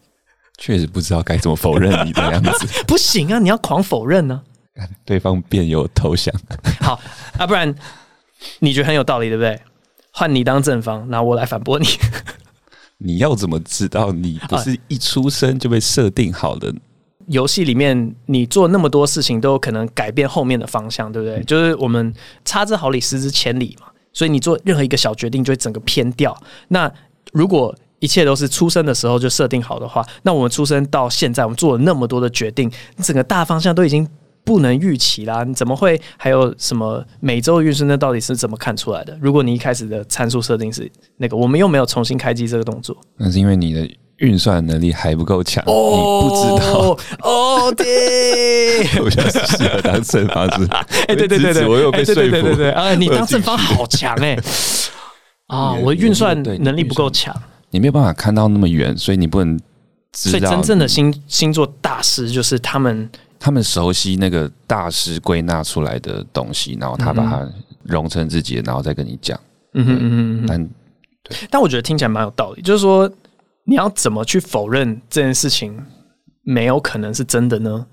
[0.59, 4.41] 确实不知道该怎么否认你的样子， 不行啊，你要狂否认呢、
[4.75, 4.83] 啊。
[5.03, 6.33] 对方便有投降，
[6.79, 6.99] 好
[7.37, 7.73] 啊，不然
[8.59, 9.59] 你觉得很有道理，对不对？
[10.11, 11.85] 换你当正方，那我来反驳你。
[13.01, 16.73] 你要怎么知道你不是一出生就被设定好的？
[17.27, 21.37] 游戏里面你做那么多事情都有可能改变后面的方向，对不对？
[21.39, 23.87] 嗯、就是我们差之毫厘，失之千里嘛。
[24.11, 26.35] 所以你做任何一个小决定，就会整个偏掉。
[26.69, 26.91] 那
[27.31, 32.71] 如果一切都是出生的时候就设定好的话，那我们出生到现在，我们做了那么多的决定，
[33.03, 34.07] 整个大方向都已经。
[34.45, 35.43] 不能预期啦！
[35.43, 37.85] 你怎么会还有什么每周运势？
[37.85, 39.15] 那到底是怎么看出来的？
[39.21, 46.97] 如果你一开始的参数设定是那个，我们又没有重新开机这个动作，那是因为你的运算能力还不够强，哦、你不知道。
[47.21, 50.65] 哦，对，我觉得是适合当正方是。
[51.07, 52.21] 哎，对对对对，我又被说服。
[52.21, 54.35] 对对对啊，你当正方好强哎！
[55.47, 57.35] 啊，我运算能力不够强，
[57.71, 59.57] 你没有办法看到那么远，所以你不能
[60.11, 60.39] 知道。
[60.39, 63.09] 所以真正的星星座大师就是他们。
[63.41, 67.49] 他们熟悉那个大师归纳出来的东西，然后他把它
[67.83, 69.39] 融成自己，然后再跟你讲。
[69.75, 70.69] 嗯哼嗯哼，但，
[71.49, 72.61] 但我觉得听起来蛮有道理。
[72.61, 73.09] 就是说，
[73.63, 75.81] 你要怎么去否认这件事情
[76.43, 77.85] 没有可能是真的呢？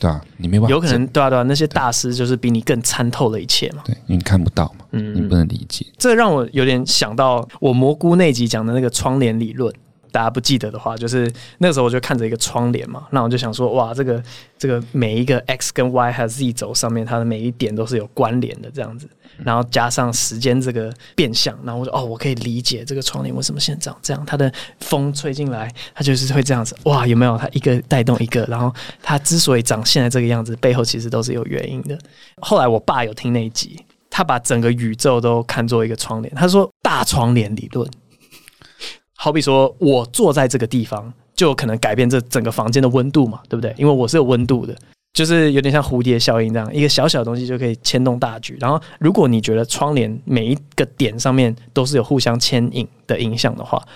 [0.00, 3.82] 对啊，你没办法，有可能对啊对啊，那些大师就是比你更参透了一切嘛。
[3.84, 5.86] 对，你看不到嘛，嗯，你不能理解。
[5.98, 9.72] 这让我有点想到我蘑菇那集讲的那个窗帘理论。
[10.12, 14.22] 大家不记得的话，就是那时候我就看着一个窗帘嘛，那我就想说，哇，这个
[14.58, 19.08] 这个每一个 x 跟 y 还有 z 轴上面，它的每一点都是有关联的这样子，
[19.44, 27.38] 然后加上时间这个变相，然后我就哦，我可以理解这个窗帘为什么现在长这样，它的风吹进来，它就是会这样子，哇，有没有？
[27.38, 31.96] 它一个带动一个，然后它之所以长现在这个样子，背后其实都是有原因的。
[32.40, 37.88] 后来我爸有听那一集，他把整个宇宙都看作一个窗帘，他说大窗帘理论。
[39.22, 43.74] 好比说，我坐在这个地方，就有可能改变这整个房间的温度嘛，对不对？
[43.76, 44.74] 因为我是有温度的，
[45.12, 48.56] 就是有点像蝴蝶效应这样，一个小小的东西就可以牵动大局。
[48.58, 53.86] 然后，如果你觉得窗帘每一个点上面都是有互相牵引的影响的话，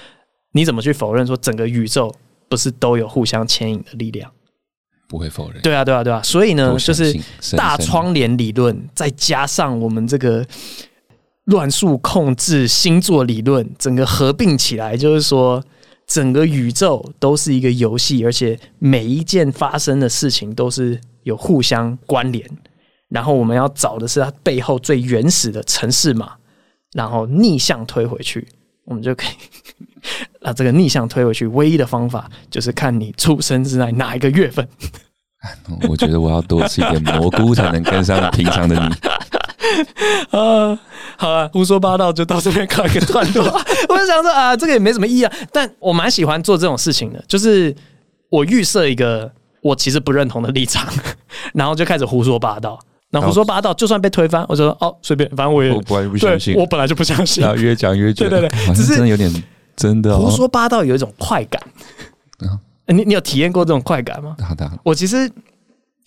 [0.53, 2.15] 你怎么去否认说整个宇宙
[2.51, 4.31] 不是都有互相牵引的力量？
[5.09, 5.63] 不会否认。
[5.63, 6.21] 对啊，对啊，对啊。
[6.23, 7.19] 所以呢，就是
[7.57, 10.47] 大窗帘理论，再加上我们这个。
[11.45, 15.63] 乱数控制星座理论，整个合并起来，就是说，
[16.07, 22.49] 整个宇宙都是一个游戏，而且每一件发生的事情都是有互相关联。
[23.09, 26.33] 然后我们要找的是它背后最原始的程式码，
[26.95, 28.49] 然后逆向推回去，
[28.87, 29.31] 我们就可以。
[30.41, 34.67] 那这个逆向推回去，唯一的方法就是看你出生是在哪一个月份。
[35.89, 38.95] 我觉得我要多吃一点蘑菇，才能跟上平常的你。
[40.31, 40.79] 啊，
[41.17, 43.45] 好啊，胡说八道就到这边告一个段落。
[43.89, 47.75] 我就想说啊，这个也没什么意义啊，但我蛮喜欢做这种事情的，就是
[48.31, 49.31] 我预设一个
[49.63, 50.87] 我其实不认同的立场，
[51.55, 52.79] 然后就开始胡说八道。
[53.11, 57.43] 那胡说八道，就算被推翻，我就说哦，随便，反正我也我本来不相信，我本来就不相信。
[57.43, 59.45] 然后越讲越觉得，对对对，只是真的有点
[59.77, 61.63] 真的胡说八道有一种快感。
[62.87, 64.37] 你你有体验过这种快感吗？
[64.47, 65.31] 好的，我其实。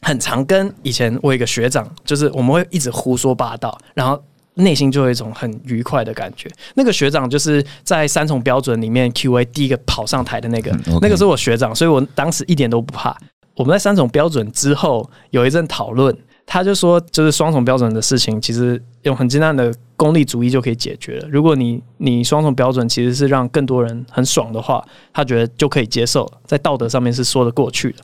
[0.02, 4.22] 很常跟以前我有一个学长，就是我们会一直胡说八道，然后
[4.54, 6.50] 内心就有一种很愉快的感觉。
[6.76, 13.16] 那个学长就是在三重标准里面 QA 第一个跑上台的那个，那个是我学长，所以我当时一点都不怕。
[13.56, 21.28] 我们在三重标准之后有一阵讨论，他就说，就是双重标准的事情，其实用很简单的功利主义就可以解决了。
[21.28, 28.04] 如果你你双重标准其实是让更多人很爽的话，他觉得就可以接受，在道德上面是说得过去的。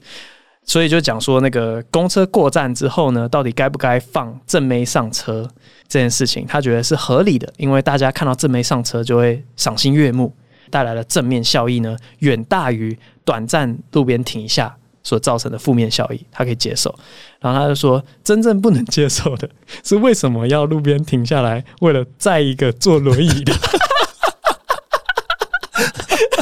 [0.66, 5.50] 所以就讲说，那个公车过站之后呢，到底该不该放正妹上车
[5.88, 10.34] 这件事情，他觉得是合理的，因为大家看到正妹上车就会赏心悦目。
[10.70, 16.96] 带来的正面效益呢，远大于短暂路边停一下所造成的负面效益，他可以接受。
[17.40, 19.48] 然后他就说，真正不能接受的
[19.84, 23.54] 是为什么要路边停下来，为了载一个坐轮椅的。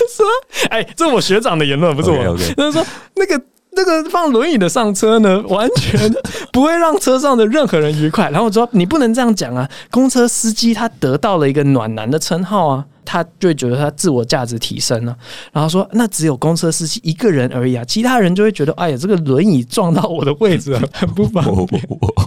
[0.08, 0.26] 说，
[0.70, 2.16] 哎，这是我学长的言论，不是我。
[2.18, 2.56] Okay, okay.
[2.56, 3.44] 就是说那个。
[3.74, 6.14] 那个放轮椅的上车呢，完全
[6.52, 8.30] 不会让车上的任何人愉快。
[8.30, 9.70] 然后我说：“你不能这样讲啊！
[9.90, 15.16] 公车司机他得到了一个暖男的称号啊。”他就会觉得他自我价值提升了，
[15.52, 20.78] 然后说那只有公车司机一个人而已啊，其他人就会觉得哎呀，这个轮椅撞到我的位置
[21.16, 21.82] 不方便。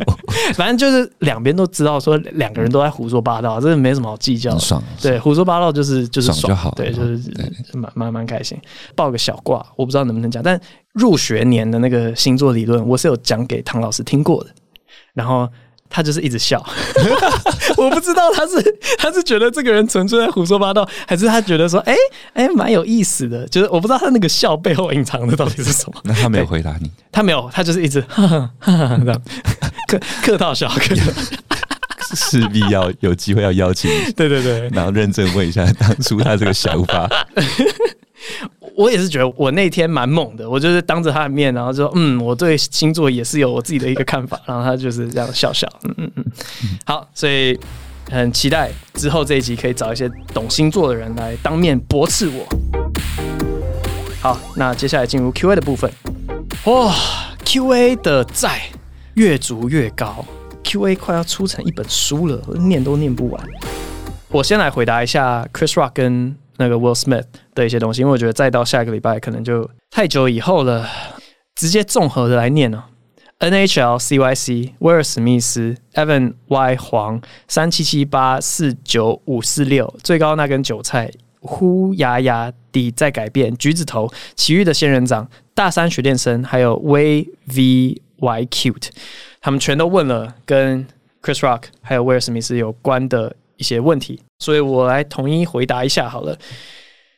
[0.54, 4.58] 反正就是两边都知道说两个人都在胡说八道，这个没什么好计较。
[4.58, 7.20] 爽，对，胡说八道就是就是爽，爽就好，对，就是
[7.72, 8.58] 蛮蛮蛮开心。
[8.94, 10.60] 报个小卦，我不知道能不能讲，但
[10.92, 14.50] 入学年的那个星座理论，我是有讲给唐老师听过的，
[15.14, 15.48] 然后。
[15.88, 16.64] 他就是一直笑，
[17.76, 21.94] 我不知道他是他是觉得这个人纯粹在胡说八道，还是他觉得说，哎
[22.34, 23.46] 哎，蛮有意思的。
[23.48, 26.00] 就是我不知道他那个笑背后隐藏的到底是什么。
[26.04, 26.90] 那他没有回答你？
[27.12, 29.22] 他没有，他就是一直哈哈哈哈这样
[29.88, 31.36] 客客套笑，客套笑。
[32.14, 37.08] 势必要有机会要邀请你，对对对，然后认真问一下当初他这个想法。
[38.76, 46.24] 我也是觉得我那天蛮猛的，我就是当着他的面，然后说，嗯，我对星座也是有我自己的一个看法，然后他就是这样笑笑，嗯嗯嗯，
[46.84, 47.56] 好，所以
[48.10, 52.44] 很期待之后这一集可以找一些懂星座的人来当面驳斥我。
[54.20, 55.88] 好，那接下来进入 Q&A 的部分，
[56.64, 56.92] 哇
[57.44, 58.62] ，Q&A 的债
[59.14, 60.24] 越筑越高
[60.64, 63.40] ，Q&A 快要出成一本书了，念都念不完。
[64.30, 66.34] 我先来回答一下 Chris Rock 跟。
[66.56, 70.88] 那个 Will Smith 的一些东西，因为我觉得再到下个礼拜可能就太久以后了，
[71.54, 72.84] 直接综合的来念呢、
[73.40, 88.88] NHL CYC 威尔史密斯 Evan Y 黄三七七八四九五四六最高那根韭菜呼呀呀地在改变橘子头奇遇的仙人掌大三学电生还有 Way V Y Cute，
[89.40, 90.86] 他们全都问了跟
[91.22, 94.20] Chris Rock 还有威尔史密斯有关的一些问题。
[94.38, 96.36] 所以我来统一回答一下好了。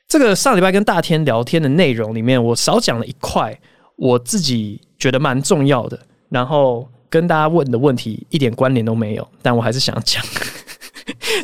[0.08, 3.58] 这个上礼拜跟大天聊天的内容里面，我少讲了一块，
[3.96, 10.22] 我自己觉得蛮重要的，然后跟大家问的问题一点关联都没有，但我还是想讲，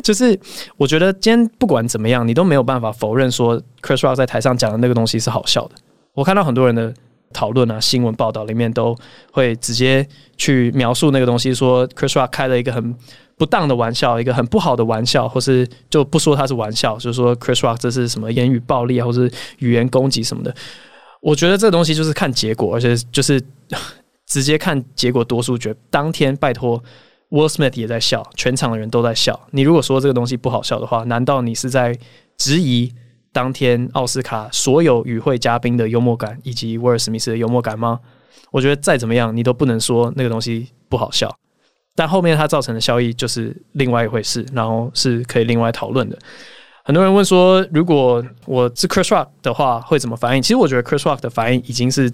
[0.01, 0.39] 就是
[0.77, 5.75] 我觉得今天不管怎么样，你都没有办法否认说 Chris Rock 在台上讲的那个东西是好笑的。
[6.13, 6.93] 我看到很多人的
[7.33, 8.95] 讨论啊，新闻报道里面都
[9.31, 12.95] 会直接去描述那个东西，说 Chris Rock 开了一个很。
[13.35, 20.53] 不当的玩笑，一个很不好的玩笑，或是就不说他是玩笑，就是说 Chris Rock 这是什么言语暴力啊，或是语言攻击什么的。
[21.19, 23.41] 我觉得这个东西就是看结果，而且就是
[24.27, 25.75] 直接看结果多数决。
[25.89, 26.81] 当天拜托
[27.31, 29.37] ，Will Smith 也在笑，全场的人都在笑。
[29.49, 31.97] 你如果说这个东西不好笑的话，难道你是在
[32.37, 32.93] 质疑
[33.33, 37.99] 当天奥斯卡所有与会嘉宾的幽默感，以及威尔史密斯的幽默感吗？
[38.51, 41.35] 我觉得再怎么样，你都不能说那个东西不好笑。
[41.95, 46.17] 但后面它造成的效益就是另外一回事，然后是可以另外讨论的。
[46.83, 50.41] 很多人问说，如果我是 Chris Rock 的话，会怎么反应？
[50.41, 52.11] 其实我觉得 Chris Rock 的反应已经是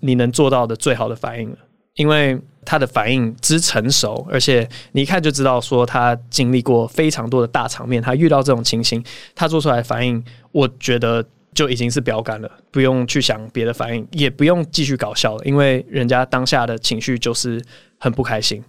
[0.00, 1.56] 你能做到的最好的反应了，
[1.94, 9.02] 因为他的反应之成熟，而且你一看就知道说他经历过非常多的大场面，他遇到这种情形，
[9.34, 17.62] 他做出来反应，我觉得就已经是标杆了，不用去想别的反应，也不用继续搞笑了，因为人家当下的情绪就是
[17.98, 18.62] 很不开心。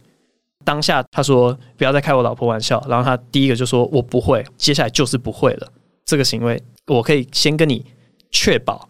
[0.63, 5.67] 当下他说不要再开我老婆玩笑，然后他第一个就说我不会，接下来就是不会了。
[6.06, 7.86] 这个行为我可以先跟你
[8.30, 8.88] 确保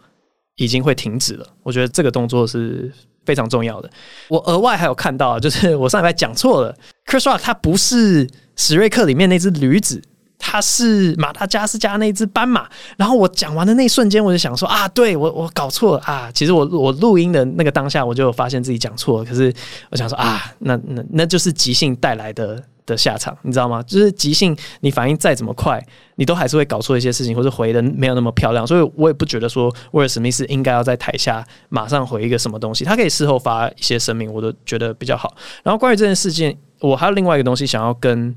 [0.56, 1.48] 已经会停止了。
[1.64, 2.92] 我觉得这个动作是
[3.26, 3.90] 非常重要的。
[4.30, 10.02] 我额外还有看到，就是我上一排讲错了，Chris Rock 他不是史瑞克里面那只驴子。
[10.44, 16.32] 他是马达加斯加那只斑马，然后我讲完的那一瞬间，我就想说啊，对我我搞错了啊！
[16.34, 19.26] 其实我我录音的那个当下，我就发现自己讲错了。
[19.26, 19.54] 可是
[19.92, 23.82] 我想说啊，那那那就是即兴带来的的下场，你知道吗？
[23.84, 25.84] 就是即兴，你反应再怎么快，
[26.16, 28.66] 你都还是会搞错一些事情，或者回的没有那么漂亮。
[28.66, 35.36] 所以我也不觉得说威尔史密斯应该要在台下马上回一个什么东西，他可以事后发一些声明，我都觉得比较好。
[35.64, 38.36] 然后关于这件事情，我还有另外一个东西想要跟。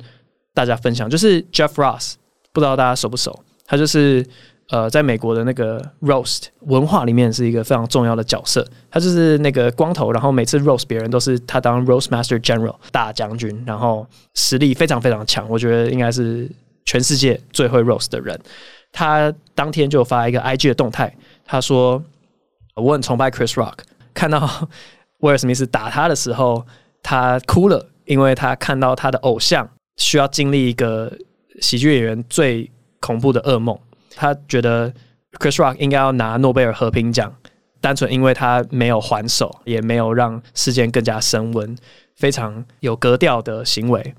[0.56, 2.12] 大家分享就是 Jeff Ross，
[2.52, 3.36] 不知道大家熟不熟？
[3.66, 4.24] 他就是
[4.70, 8.66] 呃，在美国的那个 roast 文化里面是一个非常重要的角色。
[8.90, 15.48] 他就是那个光头，然后每次 roast 别人都是他当 roast master general 大将军，然后实力非常非常强。
[15.48, 16.50] 我觉得应该是
[16.84, 18.38] 全世界最会 roast 的人。
[18.92, 21.14] 他当天就发一个 IG 的动态，
[21.44, 22.02] 他说
[22.76, 23.78] ：“我很崇拜 Chris Rock，
[24.14, 24.68] 看到
[25.18, 26.64] 威尔史密斯打他的时候，
[27.02, 31.16] 他哭了，因为他看到他的偶像。”需要经历一个
[31.60, 32.68] 喜剧演员最
[32.98, 33.78] 恐怖的噩梦，
[34.14, 34.92] 他觉得
[35.38, 37.34] Chris Rock 应该要拿诺贝尔和平奖，
[37.80, 41.76] 单纯因为他没有还手，也没有让事件更加升温，
[42.16, 44.14] 非常有格调的行为。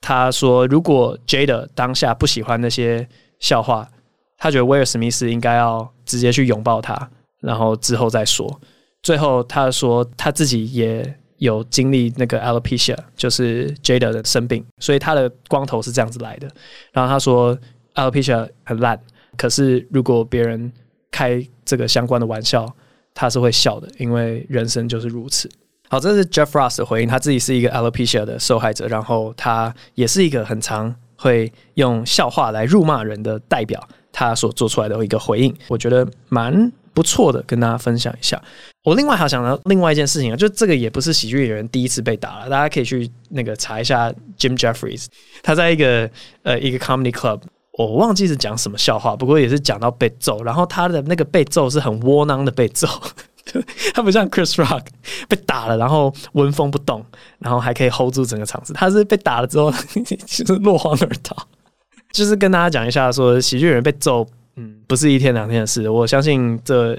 [0.00, 3.08] 他说，如果 Jada 当下不喜欢那些
[3.40, 3.88] 笑话，
[4.36, 8.60] 他觉得威尔史密斯应该要直接去拥抱他，然后之后再说。
[9.02, 16.48] 最后他说他自己也有经历那个 alopecia，就是 Jada 的生病，所以他的光头是这样子来的。
[16.92, 17.56] 然后他说
[17.94, 19.00] alopecia 很烂，
[19.36, 20.72] 可是如果别人
[21.10, 22.66] 开这个相关的玩笑，
[23.14, 25.50] 他是会笑的，因为人生就是如此。
[25.88, 33.86] 好，这是 Jeff Ross 的回应，他自己是一个 alopecia 的受害者，然后他也是一个很常会用笑话来辱骂人的代表。
[34.18, 38.42] 他所做出来的一个回应，我觉得蛮不错的，跟大家分享一下。
[38.82, 45.04] 我另外还想到另外一件事情啊，就这个也不是喜剧演员第一次被打了，大家可以去那个查一下 Jim Jeffries，
[45.42, 46.10] 他在一个
[46.44, 47.42] 呃一个 comedy club，
[47.78, 52.88] 我忘记是讲什么笑话，不过也是讲到被揍，然后他的那个被揍是很窝囊的被揍，
[53.94, 54.86] 他不像 Chris Rock
[55.28, 57.04] 被打了然后纹风不动，
[57.38, 59.70] 然后还可以 hold 住整个场子，他是被打了之后
[60.26, 61.36] 就是落荒而逃。
[62.12, 64.26] 就是跟大家讲一下，说喜剧人被揍，
[64.58, 65.88] 嗯，不是一天两天的事。
[65.88, 66.98] 我相信这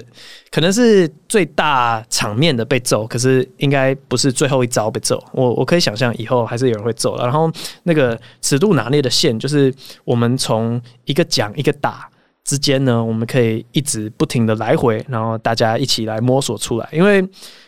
[0.50, 5.22] 可能是最大场面的被揍，可是应该不是最后一遭被揍。
[5.32, 7.24] 我我可以想象以后还是有人会揍了。
[7.24, 7.50] 然后
[7.82, 12.08] 那个尺度拿捏的线，就是我们从一个讲一个打
[12.44, 16.88] 之间呢，我们可以一直不停的来回，然后大家一起来摸索出来。
[16.92, 17.20] 因为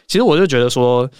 [0.06, 1.10] 其实我就觉得说，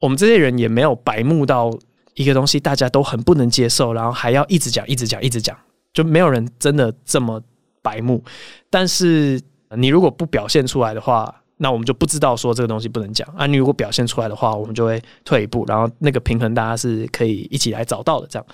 [0.00, 1.72] 我们这些人也没有白目到
[2.12, 5.56] 一个东西大家都很不能接受，然后还要一直讲，一直讲，一直讲。
[5.94, 7.42] 就没有人真的这么
[7.88, 8.22] 白目，
[8.68, 9.40] 但是
[9.76, 13.46] 你如果不表现出来的话，那我们就不知道说这个东西不能讲啊。
[13.46, 18.26] 你如果表现出来的话，我们就会退一步，然后那个平衡大家是可以一起来找到的。
[18.26, 18.46] 这样，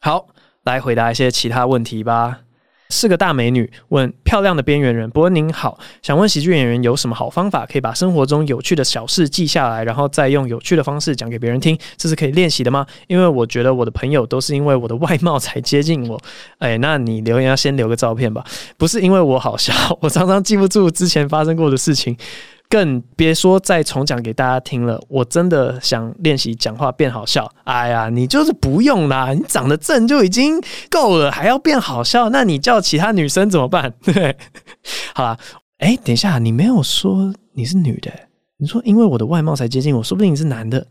[0.00, 0.26] 好，
[0.64, 2.40] 来回答一些其他问题吧。
[2.90, 12.86] 四个大美女，问漂亮的边缘人，伯恩您好，想问喜剧演员有什么好方法可以把生活中有趣的小事记下来，然后再用有趣的方式讲给别人听，这是可以练习的吗？
[13.06, 16.18] 因为我觉得我的朋友都是因为我的外貌才接近我。
[16.58, 18.42] 哎，那你留言要先留个照片吧，
[18.78, 22.16] 不是因为我好笑， 我常常记不住之前发生过的事情。
[22.68, 25.00] 更别说再重讲给大家听了。
[25.08, 27.50] 我真的想练习讲话变好笑。
[27.64, 30.60] 哎呀，你就是不用啦，你长得正就已经
[30.90, 32.28] 够了，还要变好笑？
[32.28, 33.94] 那你叫其他女生怎么办？
[34.04, 34.36] 对，
[35.14, 35.38] 好啦，
[35.78, 38.12] 哎，等一下，你没有说你是女的，
[38.58, 40.86] 你说因为我的外貌才接近我，说不定你是男的。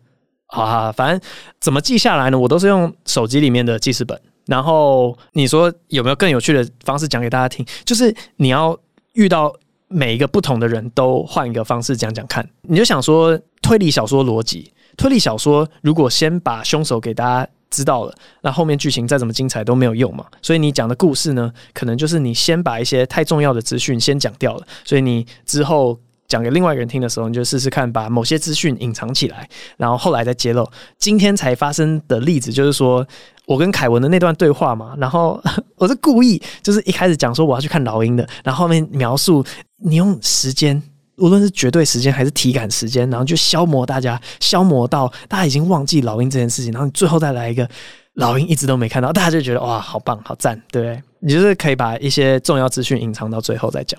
[0.48, 1.22] 啊，反正
[1.60, 2.40] 怎么记下来呢？
[2.40, 4.20] 我都是用手机里面的记事本。
[4.48, 7.64] 然后你说有没有更有趣的方式讲给大家听？
[7.86, 8.76] 就是你要
[9.14, 9.54] 遇到。
[9.90, 20.26] 每一个不同的人都换一个方式讲讲看，你就想说推理小说逻辑，推理小说如果先把凶手给大家知道了，那后面剧情再怎么精彩都没有用嘛。
[20.42, 30.70] 所以你讲的故事呢，可能就是你先把一些太重要的资讯先讲掉了，所以你之后讲给另外一个人听的时候，你就试试看把某些资讯隐藏起来，然后后来再揭露。
[30.98, 33.08] 今天才发生的例子就是说。
[33.48, 35.42] 我跟凯文的那段对话嘛，然后
[35.78, 39.44] 我是故意，就是一开始讲说我要去看老鹰的，然后后面描述
[39.78, 40.80] 你用时间，
[41.16, 47.68] 无论是绝对时间还是体感时间，然后就消磨大家，消磨到大家已经忘记老鹰这件事情，然后你最后再来一个
[48.16, 51.02] 老鹰一直都没看到，大家就觉得哇，好棒，好赞，对不对？
[51.20, 53.98] 你就是可以把一些重要资讯隐藏到最后再讲。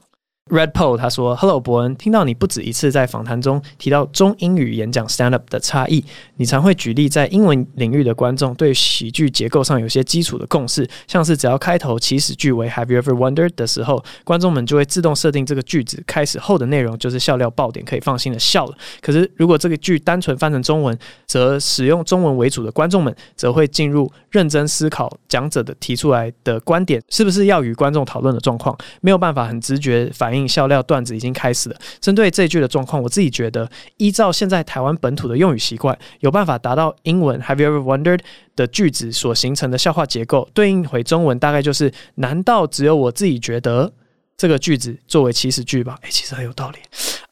[0.48, 6.02] Red Pole 他说：“Hello，伯恩，听到你不止一次在访谈中提到中英语演讲 stand up 的差异，
[6.36, 18.74] 你常会举例在英文领域的观众对喜剧结构上有些基础的共识，像是只要开头起始句为 Have you ever wondered 的时候，观众们就会自动设定这个句子开始后的内容就是笑料爆点，可以放心的笑了。
[19.02, 31.76] 可是如果这个句单纯翻成中文，则使用中文为主的观众们则会进入认真思考讲者的提出来的观点是不是要与观众讨论的状况，没有办法很直觉反应。”笑料段子已经开始了。
[32.00, 38.20] 针对这句的状况，我自己觉得，依照现在台湾本土的用语习惯，有办法达到英文 “Have you ever wondered”
[38.54, 43.92] 的句子所形成的笑话结构，对应回中文大概就是：难道只有我自己觉得
[44.36, 45.98] 这个句子作为起始句吧？
[46.02, 46.78] 诶，其实很有道理。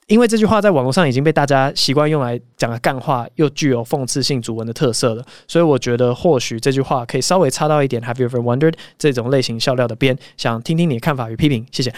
[0.07, 11.93] 因为这句话在网络上已经被大家习惯用来讲的干话，又具有讽刺性主文的特色了，所以我觉得或许这句话可以稍微插到一点 “Have you ever wondered” 这种类型笑料的边，想听听你的看法与批评，谢谢。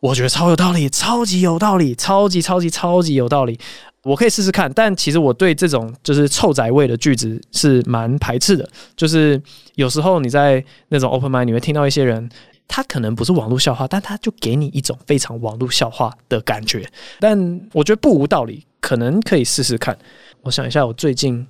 [0.00, 3.58] 我觉得超有道理，超级有道理，超级超级超级有道理。
[4.04, 8.66] 我可以试试看，但其实我对这种就是臭宅味的句子是蛮排斥的。
[8.96, 9.42] 就是
[9.74, 12.30] 有时候你在那种 open Mind 你会听到一些人，
[12.68, 16.88] 它可能不是网络笑话，但它就给你一种非常网络笑话的感觉。
[17.18, 19.98] 但我觉得不无道理，可能可以试试看。
[20.42, 21.44] 我想一下，我最近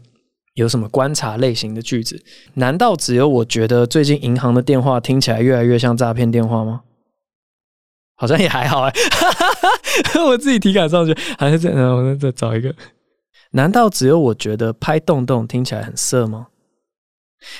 [0.55, 2.19] 有什么观察类型的句子？
[2.55, 6.83] 难道只有我觉得最近银行的电话听起来越来越像诈骗电话吗？
[8.16, 8.93] 好像也还好哎，
[10.27, 11.97] 我自己体感上去好像这样。
[11.97, 12.75] 我再找一个，
[13.53, 16.49] 难道只有我觉得拍洞洞听起来很色吗？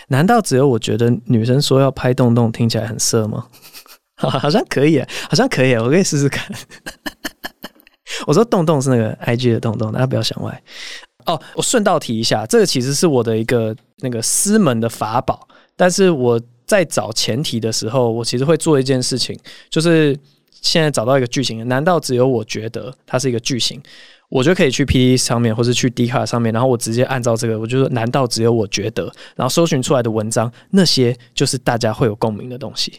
[0.09, 3.47] 难道只有我觉得女生说要拍洞洞听起来很色吗？
[4.17, 6.45] 好像可以，好像可以，我可以试试看。
[8.27, 10.63] 我说洞洞是那个 IG 的洞洞，大家不要想歪。
[11.27, 19.39] 哦，我顺道提一下，这个其实是我的一个那个私门的法宝，但是我在找前提的时候，我其实会做一件事情，
[19.71, 20.19] 就是
[20.51, 23.81] 现在找到一个句型，难道只有我觉得它是一个句型？
[24.31, 29.05] 我就可以去 PTT 上面，或是去 D 卡上面，然后我直接按照这个，我就说难道只有我觉得？
[29.35, 32.93] 然后搜寻出来的文章，那些就是大家会有共鸣的东西。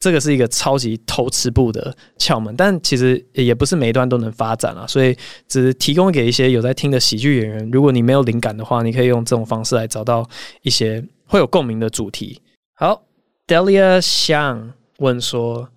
[0.00, 5.16] 这个是一个超级偷吃步的窍门，但其实也不是每一段都能发展啊，所以
[5.48, 7.70] 只是提供给一些有在听的喜剧演员。
[7.70, 10.28] 如果你没有灵感的话，你可以用这种方式来找到
[10.62, 12.42] 一些会有共鸣的主题。
[12.74, 13.04] 好
[13.46, 15.68] ，Delia 想问说。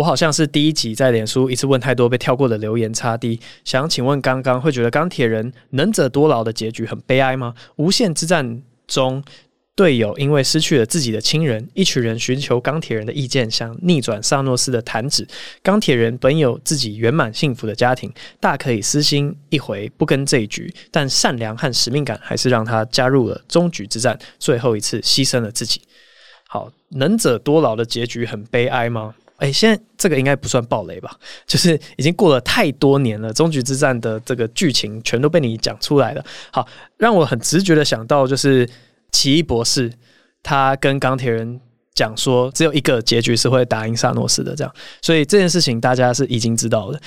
[0.00, 7.54] 我好像是第一集在脸书一次问太多被跳过的留言差低，想请问刚刚会觉得钢铁人能者多劳的结局很悲哀吗？
[7.76, 9.22] 无限之战中，
[9.76, 15.28] 队友因为失去了自己的亲人，一群人寻求钢铁人的意见，想逆转萨诺斯的弹指。
[15.62, 25.82] 钢铁人本有自己圆满幸福的家庭，大可以私心一回不跟这一局，但善良和使命感还是让他加入了终局之战，最后一次牺牲了自己。
[26.48, 29.14] 好，能者多劳的结局很悲哀吗？
[29.40, 31.10] 哎、现在这个应该不算暴雷吧？
[31.46, 36.22] 就是已经过了太多年了，终局之战的这个剧情全都被你讲出来了。
[36.52, 36.68] 好，
[36.98, 38.68] 让我很直觉的想到就是
[39.12, 39.90] 奇异博士，
[40.42, 41.58] 他跟钢铁人
[41.94, 44.70] 讲说，只有一个结局是会打赢萨诺斯的，这样。
[45.00, 47.00] 所以这件事情大家是已经知道的。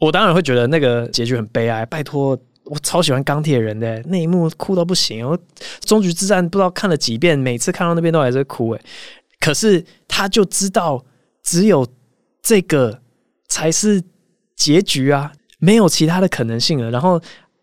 [0.00, 1.86] 我当然会觉得那个结局很悲哀。
[1.86, 5.26] 拜托，我超喜欢钢铁人的那一幕，哭到不行。
[5.26, 5.38] 我
[5.80, 8.72] 终局之战不知道看了几遍，每次看到那边都还在哭。
[8.72, 8.80] 哎，
[9.40, 11.02] 可是他就知道。
[11.42, 11.86] 只有
[12.42, 13.00] 这个
[13.48, 14.02] 才是
[14.56, 16.90] 结局啊，没有其他的可能性了。
[16.90, 17.20] 然后，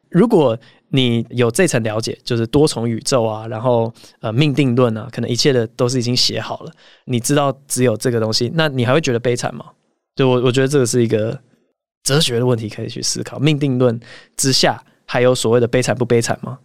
[0.09, 0.57] 如果
[0.89, 6.71] 你有这层了解，就是多重宇宙啊，然后呃命定论啊，可能一切的都是已经写好了。
[7.05, 9.65] 你知道只有这个东西，那你还会觉得悲惨吗？
[10.15, 11.37] 就我我觉得这个是一个
[12.03, 13.37] 哲学的问题，可以去思考。
[13.37, 13.99] 命定论
[14.35, 16.57] 之下还有所谓的悲惨不悲惨吗？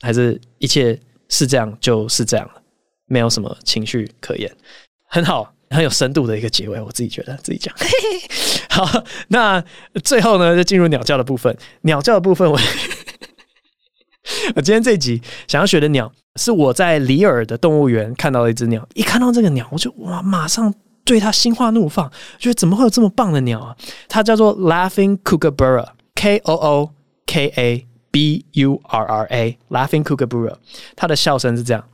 [0.00, 0.98] 还是一切
[1.28, 2.62] 是这样就是这样了，
[3.06, 4.50] 没有什么情绪可言？
[5.08, 5.52] 很好。
[5.76, 7.74] 很有深度的一个结尾，我自己觉得 自己讲。
[8.70, 9.62] 好，那
[10.02, 11.54] 最后呢，就进入鸟叫的部分。
[11.82, 12.58] 鸟叫的部分 我，
[14.54, 18.88] 我今天这集想要学的鸟，是我在里尔的动物园看到的一只鸟。
[18.94, 20.72] 一看到这个鸟，我就哇，马上
[21.04, 23.76] 对它心花怒放，觉得怎么会有这么棒的鸟啊？
[24.08, 26.90] 它叫做 Laughing Kookaburra，K O O
[27.26, 30.56] K A B U R R A，Laughing Kookaburra。
[30.96, 31.84] 它的笑声是这样。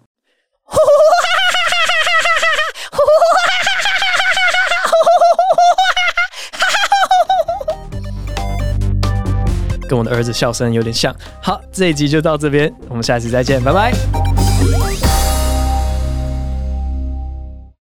[9.93, 11.15] 跟我的儿子笑声有点像。
[11.43, 14.42] 好，这一集就到这边，我们下期再见，拜拜。